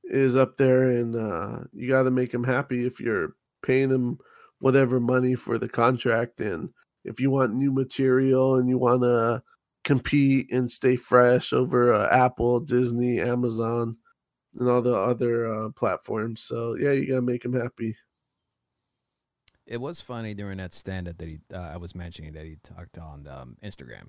[0.04, 4.18] is up there and uh you gotta make him happy if you're paying him
[4.60, 6.70] whatever money for the contract and
[7.04, 9.42] if you want new material and you wanna
[9.84, 13.96] compete and stay fresh over uh, Apple, Disney, Amazon,
[14.58, 16.42] and all the other uh, platforms.
[16.42, 17.96] So yeah, you gotta make him happy.
[19.66, 22.56] It was funny during that stand up that he uh, I was mentioning that he
[22.62, 24.08] talked on um, Instagram.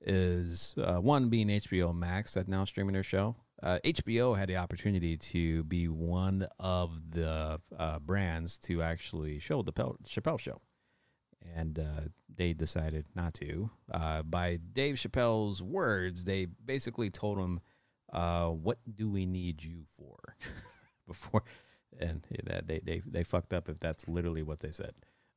[0.00, 3.36] Is uh, one being HBO Max that now streaming their show.
[3.60, 9.62] Uh, HBO had the opportunity to be one of the uh, brands to actually show
[9.62, 10.60] the Pel- Chappelle show,
[11.56, 13.70] and uh, they decided not to.
[13.90, 17.60] Uh, by Dave Chappelle's words, they basically told him,
[18.12, 20.36] uh, "What do we need you for?"
[21.08, 21.42] Before,
[21.98, 24.92] and that they they they fucked up if that's literally what they said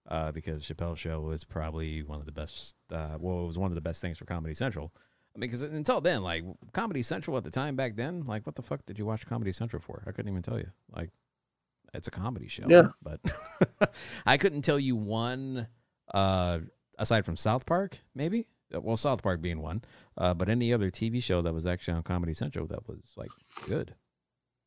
[0.09, 2.75] uh, because Chappelle's Show was probably one of the best.
[2.91, 4.91] Uh, well, it was one of the best things for Comedy Central.
[5.35, 6.43] I mean, because until then, like
[6.73, 9.51] Comedy Central at the time back then, like what the fuck did you watch Comedy
[9.51, 10.03] Central for?
[10.05, 10.67] I couldn't even tell you.
[10.93, 11.11] Like,
[11.93, 12.65] it's a comedy show.
[12.67, 12.89] Yeah.
[13.01, 13.21] but
[14.25, 15.67] I couldn't tell you one.
[16.13, 16.59] Uh,
[16.97, 18.47] aside from South Park, maybe.
[18.73, 19.81] Well, South Park being one,
[20.17, 23.29] uh, but any other TV show that was actually on Comedy Central that was like
[23.65, 23.95] good.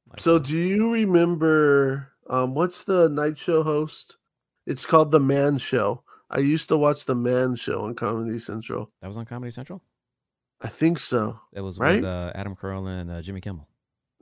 [0.08, 4.16] Like, So do you remember um what's the night show host?
[4.66, 6.02] It's called The Man Show.
[6.30, 8.90] I used to watch The Man Show on Comedy Central.
[9.02, 9.82] that was on Comedy Central.
[10.62, 11.38] I think so.
[11.52, 11.96] It was Right?
[11.96, 13.68] with uh, Adam Carolla and uh, Jimmy Kimmel.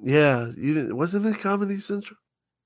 [0.03, 2.19] Yeah, you didn't, wasn't it Comedy Central?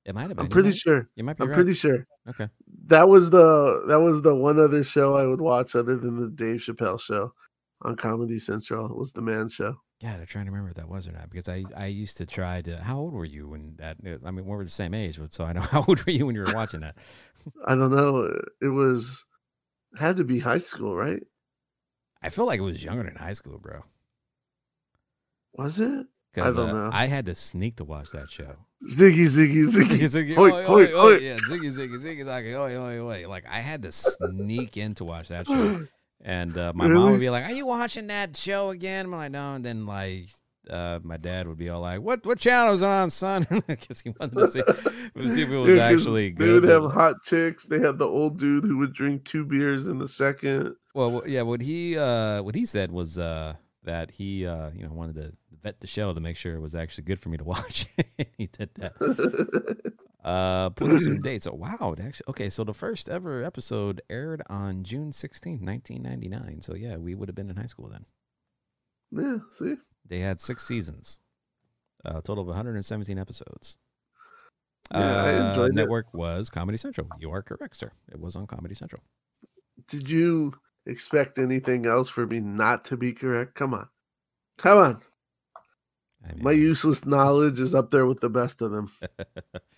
[0.06, 0.46] It might have been.
[0.46, 1.10] I'm pretty might- sure.
[1.16, 1.54] You might be I'm right.
[1.56, 2.06] pretty sure.
[2.30, 2.48] Okay.
[2.86, 6.30] That was the that was the one other show I would watch other than the
[6.30, 7.32] Dave Chappelle show
[7.82, 8.96] on Comedy Central.
[8.96, 9.76] Was The Man Show.
[10.02, 12.26] God, I'm trying to remember if that was or not because I I used to
[12.26, 12.76] try to.
[12.76, 13.96] How old were you when that?
[14.06, 16.12] Uh, I mean, we were the same age, but so I know how old were
[16.12, 16.96] you when you were watching that?
[17.64, 18.30] I don't know.
[18.60, 19.24] It was
[19.98, 21.22] had to be high school, right?
[22.22, 23.84] I feel like it was younger than high school, bro.
[25.54, 26.06] Was it?
[26.36, 26.90] I don't uh, know.
[26.92, 28.56] I had to sneak to watch that show.
[28.90, 30.04] Ziggy, Ziggy, Ziggy.
[30.04, 31.14] Ziggy, Hoi, oi, hoi, oi, hoi.
[31.14, 31.18] oi.
[31.18, 33.28] Yeah, Ziggy, Ziggy, Ziggy, Zaggy, oi, oi, oi.
[33.28, 35.86] Like I had to sneak in to watch that show,
[36.22, 39.32] and uh, my mom would be like, "Are you watching that show again?" I'm like,
[39.32, 40.28] "No," and then like.
[40.68, 44.10] Uh, my dad would be all like, "What what channel is on, son?" Because he
[44.18, 44.62] wanted to see,
[45.32, 46.44] see if it was Yeah, actually good.
[46.44, 47.66] They would have hot chicks.
[47.66, 50.74] They had the old dude who would drink two beers in a second.
[50.92, 53.54] Well, yeah, what he uh, what he said was uh,
[53.84, 56.74] that he uh, you know wanted to vet the show to make sure it was
[56.74, 57.86] actually good for me to watch.
[58.36, 59.92] he did that.
[60.26, 61.46] Uh, put up some dates.
[61.46, 62.50] Oh, wow, actually okay.
[62.50, 66.60] So the first ever episode aired on June sixteenth, nineteen ninety nine.
[66.62, 68.04] So yeah, we would have been in high school then.
[69.12, 69.76] yeah, see?
[70.04, 71.20] They had six seasons,
[72.04, 73.76] a total of one hundred and seventeen episodes.
[74.92, 75.74] Yeah, I Uh, enjoyed it.
[75.74, 77.08] network was Comedy Central.
[77.20, 77.92] You are correct, sir.
[78.10, 79.02] It was on Comedy Central.
[79.88, 80.52] Did you
[80.86, 83.54] expect anything else for me not to be correct?
[83.54, 83.88] Come on.
[84.58, 85.02] Come on.
[86.24, 88.90] I mean, My useless knowledge is up there with the best of them.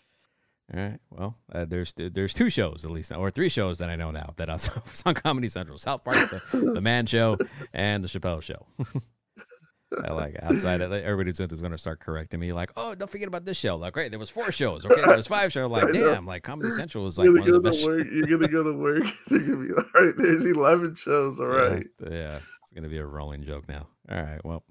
[0.74, 0.98] All right.
[1.10, 4.34] Well, uh, there's there's two shows at least, or three shows that I know now
[4.36, 7.38] that I was was on Comedy Central: South Park, the, the Man Show,
[7.72, 8.66] and the Chappelle Show.
[10.04, 13.46] I like outside of everybody's going to start correcting me, like, "Oh, don't forget about
[13.46, 14.84] this show." Like, great, there was four shows.
[14.84, 15.70] Okay, there was five shows.
[15.70, 17.88] Like, damn, like Comedy Central was like you're one gonna of go the to best.
[17.88, 18.06] work.
[18.12, 19.04] You're gonna go to work.
[19.28, 20.12] They're gonna be all right.
[20.18, 21.40] There's eleven shows.
[21.40, 21.86] All right.
[22.02, 23.88] Yeah, yeah, it's going to be a rolling joke now.
[24.10, 24.62] All right, well,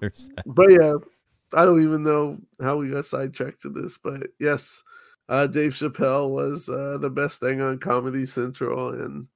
[0.00, 0.44] there's that.
[0.46, 0.92] But yeah,
[1.54, 4.82] I don't even know how we got sidetracked to this, but yes,
[5.28, 9.28] uh, Dave Chappelle was uh, the best thing on Comedy Central, and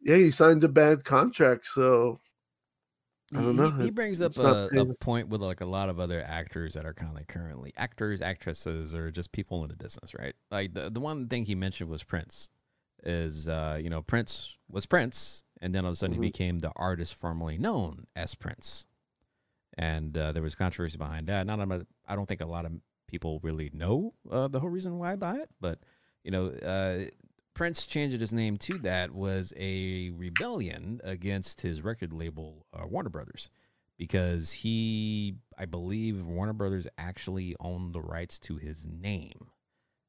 [0.00, 2.18] yeah, he signed a bad contract, so
[3.34, 3.70] I don't He- know.
[3.70, 6.84] He, he brings up a, a point with like a lot of other actors that
[6.84, 10.34] are kind of like currently actors, actresses, or just people in the business, right?
[10.50, 12.50] Like the the one thing he mentioned was Prince,
[13.04, 16.16] is uh, you know Prince was Prince, and then all of a sudden Mhm.
[16.16, 18.86] he became the artist formerly known as Prince,
[19.78, 21.46] and uh, there was controversy behind that.
[21.46, 22.72] Not a- I don't think a lot of
[23.08, 25.78] people really know uh, the whole reason why by it, but
[26.24, 26.48] you know.
[26.48, 27.04] Uh,
[27.54, 33.10] Prince changing his name to that was a rebellion against his record label, uh, Warner
[33.10, 33.50] Brothers,
[33.98, 39.48] because he, I believe, Warner Brothers actually owned the rights to his name,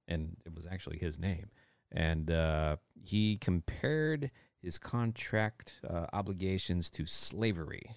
[0.08, 1.48] and it was actually his name.
[1.92, 7.92] And uh, he compared his contract uh, obligations to slavery,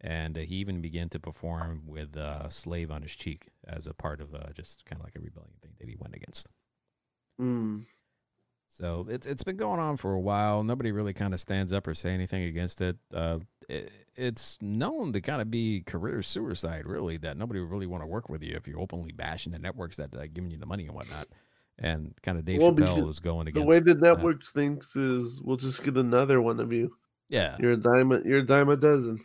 [0.00, 3.94] and uh, he even began to perform with a slave on his cheek as a
[3.94, 6.48] part of uh, just kind of like a rebellion thing that he went against.
[7.40, 7.84] mm,
[8.66, 10.62] So it's it's been going on for a while.
[10.64, 12.96] Nobody really kind of stands up or say anything against it.
[13.12, 17.16] Uh, it it's known to kind of be career suicide, really.
[17.16, 19.96] That nobody would really want to work with you if you're openly bashing the networks
[19.96, 21.28] that are giving you the money and whatnot.
[21.78, 25.40] And kind of Dave Well, Chappelle is going against the way the networks thinks is
[25.42, 26.94] we'll just get another one of you.
[27.30, 28.10] yeah, You're a dime.
[28.26, 29.20] You're a dime a dozen.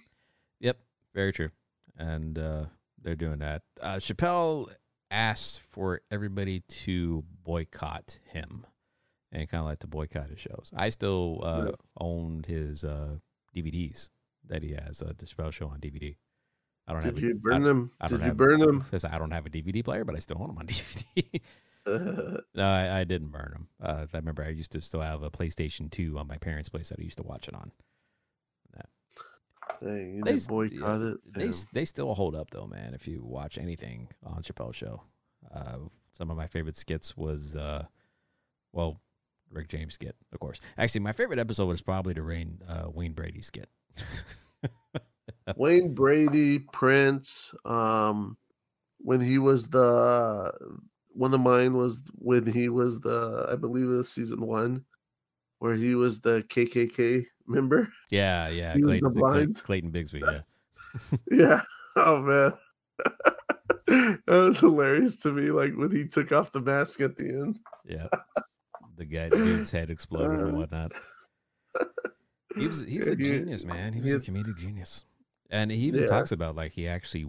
[0.60, 0.78] Yep,
[1.14, 1.50] very true.
[1.98, 2.66] And uh,
[3.02, 3.64] they're doing that.
[3.82, 4.70] Uh, Chappelle
[5.12, 8.66] asked for everybody to boycott him
[9.32, 10.72] and kind of like to boycott his shows.
[10.76, 11.72] I still uh, Yeah.
[12.00, 13.18] own his uh,
[13.56, 14.10] DVDs
[14.48, 16.16] that he has, uh, the Chappelle show on DVD.
[16.88, 17.24] I don't Did have.
[17.24, 17.92] you a, burn I, them?
[18.00, 18.84] I Did you have, burn them?
[18.92, 21.42] Listen, I don't have a DVD player, but I still own them on DVD.
[22.56, 23.68] no, I, I didn't burn them.
[23.82, 26.90] Uh, I remember I used to still have a PlayStation 2 on my parents' place
[26.90, 27.72] that I used to watch it on.
[29.86, 31.18] Dang, They boycott yeah, it.
[31.32, 32.96] They they still hold up though, man.
[32.96, 35.04] If you watch anything on Chappelle's show,
[35.54, 35.78] uh,
[36.12, 37.86] some of my favorite skits was, uh,
[38.74, 39.00] well,
[39.52, 40.60] Rick James skit, of course.
[40.78, 43.70] Actually, my favorite episode was probably the Rain uh, Wayne Brady skit.
[45.56, 48.38] Wayne Brady, Prince, um,
[48.98, 50.52] when he was the
[51.10, 54.84] one of mine was when he was the I believe it was season one,
[55.60, 57.90] where he was the KKK member.
[58.12, 59.64] yeah, yeah, He was the Clayton, Clay- blind?
[59.64, 60.22] Clayton Bigsby.
[60.22, 61.62] Yeah, Yeah.
[61.96, 62.54] Oh man.
[63.88, 65.52] that was hilarious to me.
[65.52, 67.60] Like when he took off the mask at the end.
[67.86, 68.08] yeah.
[68.98, 70.92] The guy, dude's head exploded and Uh, whatnot.
[72.56, 73.92] He was he's a he- genius, man.
[73.92, 75.04] He was a comedic genius,
[75.50, 76.08] and he even Yeah.
[76.08, 77.26] talks about like he actually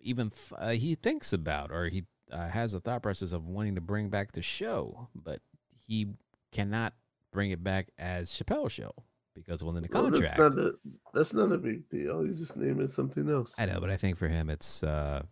[0.00, 3.74] even th- uh, he thinks about or he uh, has a thought process of wanting
[3.74, 5.40] to bring back the show, but
[5.86, 6.06] he
[6.50, 6.94] cannot
[7.30, 8.92] bring it back as Chappelle show
[9.34, 10.36] because within the Well, contract.
[10.36, 10.72] that's not a
[11.12, 12.24] that's not a big deal.
[12.26, 13.54] You just name it something else.
[13.58, 15.22] I know, but I think for him, it's uh,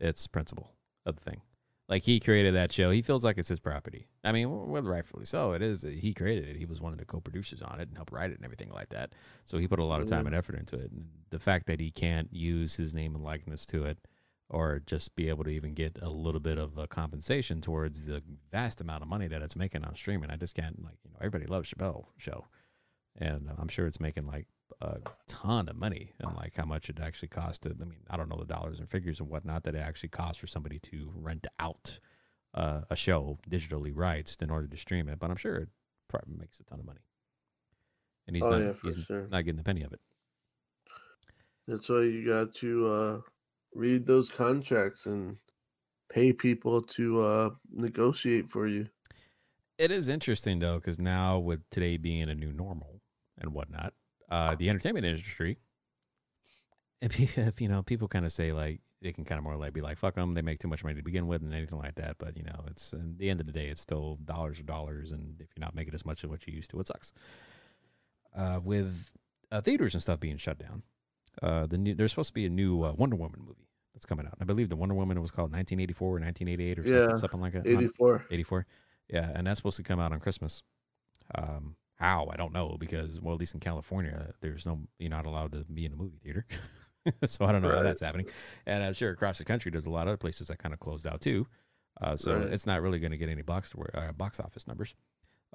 [0.00, 0.72] it's principle
[1.04, 1.40] of the thing.
[1.88, 4.08] Like he created that show, he feels like it's his property.
[4.24, 5.52] I mean, well, rightfully so.
[5.52, 5.82] It is.
[5.82, 6.56] He created it.
[6.56, 8.88] He was one of the co-producers on it and helped write it and everything like
[8.88, 9.12] that.
[9.44, 10.28] So he put a lot of time Mhm.
[10.28, 10.90] and effort into it.
[10.90, 13.98] And the fact that he can't use his name and likeness to it,
[14.48, 18.20] or just be able to even get a little bit of a compensation towards the
[18.50, 20.82] vast amount of money that it's making on streaming, I just can't.
[20.82, 22.46] Like, you know, everybody loves Chappelle show,
[23.18, 24.46] and I'm sure it's making like
[24.80, 24.98] a
[25.28, 27.70] ton of money and like how much it actually cost to.
[27.70, 30.38] I mean, I don't know the dollars and figures and whatnot that it actually costs
[30.38, 31.98] for somebody to rent out
[32.54, 35.68] uh, a show digitally rights in order to stream it, but I'm sure it
[36.08, 37.00] probably makes a ton of money.
[38.26, 39.28] And he's Oh, not yeah, he's sure.
[39.28, 40.00] not getting a penny of it.
[41.68, 43.20] That's why you got to uh,
[43.74, 45.36] read those contracts and
[46.08, 48.88] pay people to uh, negotiate for you.
[49.78, 52.95] It is interesting though, because now with today being a new normal
[53.38, 53.92] and whatnot,
[54.30, 55.58] uh, the entertainment industry,
[57.00, 59.80] if you know, people kind of say like they can kind of more like be
[59.80, 62.16] like, "Fuck them," they make too much money to begin with, and anything like that.
[62.18, 65.12] But you know, it's at the end of the day, it's still dollars or dollars,
[65.12, 67.12] and if you're not making as much as what you used to, it sucks.
[68.34, 69.10] Uh, with
[69.50, 70.82] uh, theaters and stuff being shut down,
[71.42, 74.26] uh, the new, there's supposed to be a new uh, Wonder Woman movie that's coming
[74.26, 74.34] out.
[74.40, 77.52] I believe the Wonder Woman was called 1984 or 1988 or Yeah, something, something like
[77.54, 77.66] that.
[77.66, 78.26] 84.
[78.30, 78.66] 84
[79.08, 80.62] yeah and that's supposed to come out on christmas
[81.36, 85.26] um how i don't know because well at least in california there's no you're not
[85.26, 86.46] allowed to be in a movie theater.
[87.24, 88.26] So i don't know how that's happening.
[88.66, 90.80] And i'm sure across the country there's a lot of other places that kind of
[90.80, 91.46] closed out too.
[92.00, 92.52] Uh, so Right.
[92.52, 94.94] it's not really going to get any box uh, box office numbers.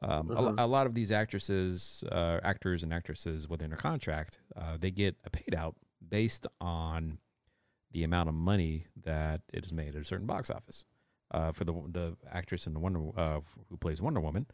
[0.02, 0.56] Um, a Uh-huh.
[0.60, 5.18] a, lot of these actresses uh, actors and actresses within a contract uh, they get
[5.26, 5.76] a paid out
[6.08, 7.18] based on
[7.92, 10.86] the amount of money that it is made at a certain box office.
[11.32, 14.46] Uh, for the the actress in the Wonder uh, who plays Wonder Woman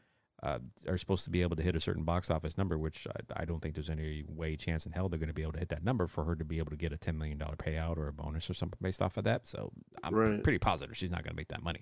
[0.43, 3.41] uh, are supposed to be able to hit a certain box office number, which I,
[3.41, 5.59] I don't think there's any way, chance in hell they're going to be able to
[5.59, 7.97] hit that number for her to be able to get a ten million dollar payout
[7.97, 9.47] or a bonus or something based off of that.
[9.47, 9.71] So
[10.03, 10.43] I'm Right.
[10.43, 11.81] pretty positive she's not going to make that money.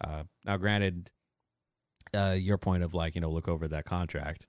[0.00, 1.10] Uh, now, granted,
[2.14, 4.46] uh, your point of like you know look over that contract,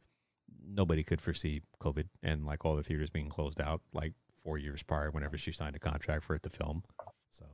[0.68, 4.84] nobody could foresee COVID and like all the theaters being closed out like four years
[4.84, 6.84] prior whenever she signed a contract for it to film.
[7.32, 7.46] So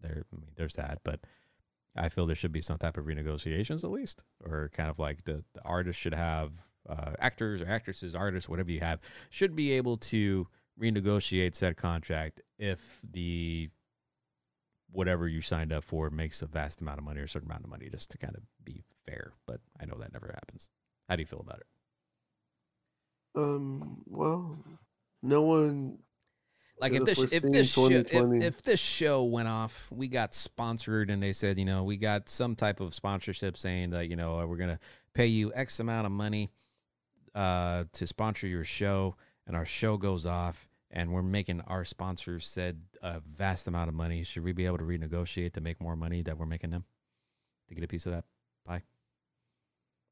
[0.00, 1.00] there, I mean, there's that.
[1.04, 1.20] But
[1.96, 5.24] I feel there should be some type of renegotiations at least, or kind of like
[5.24, 6.52] the, the artist should have
[6.88, 10.46] uh, actors or actresses, artists, whatever you have, should be able to
[10.80, 13.68] renegotiate said contract if the
[14.90, 17.64] whatever you signed up for makes a vast amount of money or a certain amount
[17.64, 19.32] of money, just to kind of be fair.
[19.46, 20.70] But I know that never happens.
[21.08, 21.66] How do you feel about it?
[23.34, 24.02] Um.
[24.06, 24.58] Well,
[25.22, 25.98] no one.
[26.80, 31.10] Like if this if this show if, if this show went off we got sponsored
[31.10, 34.44] and they said you know we got some type of sponsorship saying that you know
[34.46, 34.78] we're gonna
[35.14, 36.50] pay you x amount of money
[37.34, 39.16] uh to sponsor your show
[39.46, 43.94] and our show goes off and we're making our sponsors said a vast amount of
[43.94, 44.24] money.
[44.24, 46.84] Should we be able to renegotiate to make more money that we're making them?
[47.68, 48.24] To get a piece of that
[48.64, 48.82] pie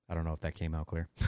[0.08, 1.08] i don't know if that came out clear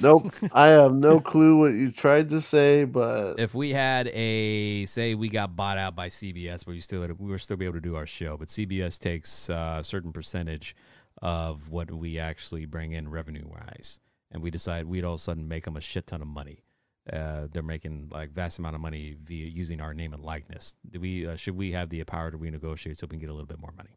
[0.00, 0.32] Nope.
[0.52, 5.14] I have no clue what you tried to say, but if we had a say
[5.14, 7.80] we got bought out by CBS, but we still we were still be able to
[7.80, 10.76] do our show, but CBS takes uh, a certain percentage
[11.22, 15.22] of what we actually bring in revenue wise, and we decide we'd all of a
[15.22, 16.62] sudden make them a shit ton of money.
[17.10, 20.76] Uh, they're making like vast amount of money via using our name and likeness.
[20.90, 23.32] Do we uh, should we have the power to renegotiate so we can get a
[23.32, 23.96] little bit more money?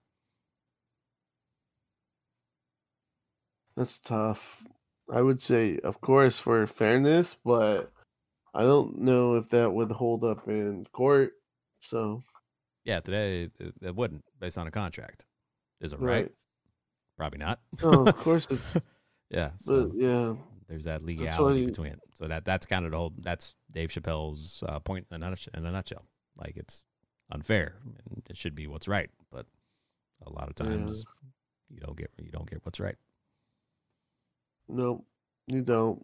[3.80, 4.64] That's tough.
[5.12, 7.92] I would say, of course, for fairness, but
[8.54, 11.32] I don't know if that would hold up in court.
[11.80, 12.22] So,
[12.84, 15.26] Yeah, today it, it wouldn't based on a contract.
[15.80, 16.14] Is it right?
[16.24, 16.32] right.
[17.18, 17.62] Probably not.
[17.82, 18.86] Oh, of course it's.
[19.30, 19.52] yeah.
[19.62, 19.92] So.
[19.96, 20.36] yeah,
[20.68, 22.00] there's that legality between it.
[22.14, 23.14] So that that's kind of the whole.
[23.18, 26.06] That's Dave Chappelle's uh, point in a, nutshell, in a nutshell.
[26.38, 26.84] Like it's
[27.32, 27.76] unfair.
[28.10, 29.46] And it should be what's right, but
[30.26, 30.76] a lot of Yeah.
[30.76, 31.06] times
[31.70, 32.96] you don't get you don't get what's right.
[34.70, 35.04] No,
[35.48, 36.02] you don't.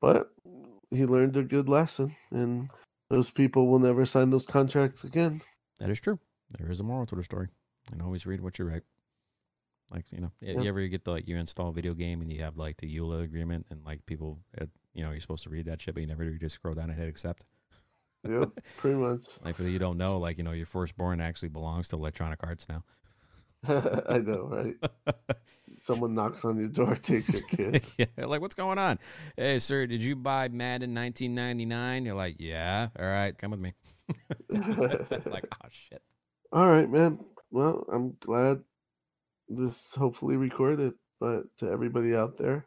[0.00, 0.30] But
[0.90, 2.68] he learned a good lesson, and
[3.08, 5.40] those people will never sign those contracts again.
[5.80, 6.18] That is true.
[6.50, 7.48] There is a moral to the story,
[7.90, 8.82] and always read what you write.
[9.90, 10.60] Like you know, Yeah.
[10.60, 12.88] you ever get the like you install a video game and you have like the
[12.96, 16.00] EULA agreement, and like people, uh, you know, you're supposed to read that shit, but
[16.00, 16.32] you never do.
[16.32, 17.44] You just scroll down and hit accept.
[18.28, 19.26] Yep, pretty much.
[19.44, 22.68] Like for you don't know, like you know, your firstborn actually belongs to Electronic Arts
[22.68, 22.82] now.
[24.08, 24.74] I know, right?
[25.86, 27.84] Someone knocks on your door, takes your kid.
[27.96, 28.98] yeah, like what's going on?
[29.36, 32.04] Hey, sir, did you buy Madden 1999?
[32.04, 32.88] You're like, yeah.
[32.98, 33.72] All right, come with me.
[34.50, 36.02] like, oh shit.
[36.50, 37.20] All right, man.
[37.52, 38.64] Well, I'm glad
[39.48, 42.66] this hopefully recorded, but to everybody out there,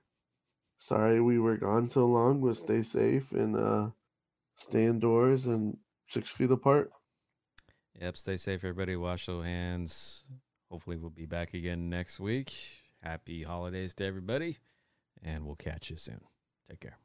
[0.77, 3.89] sorry we were gone so long, but stay safe and uh
[4.55, 5.75] stay indoors and
[6.07, 6.89] six feet apart.
[7.99, 8.15] Yep.
[8.15, 8.95] Stay safe, everybody.
[8.95, 10.23] Wash your hands.
[10.71, 12.78] Hopefully, we'll be back again next week.
[13.01, 14.57] Happy holidays to everybody,
[15.23, 16.21] and we'll catch you soon.
[16.69, 16.97] Take care.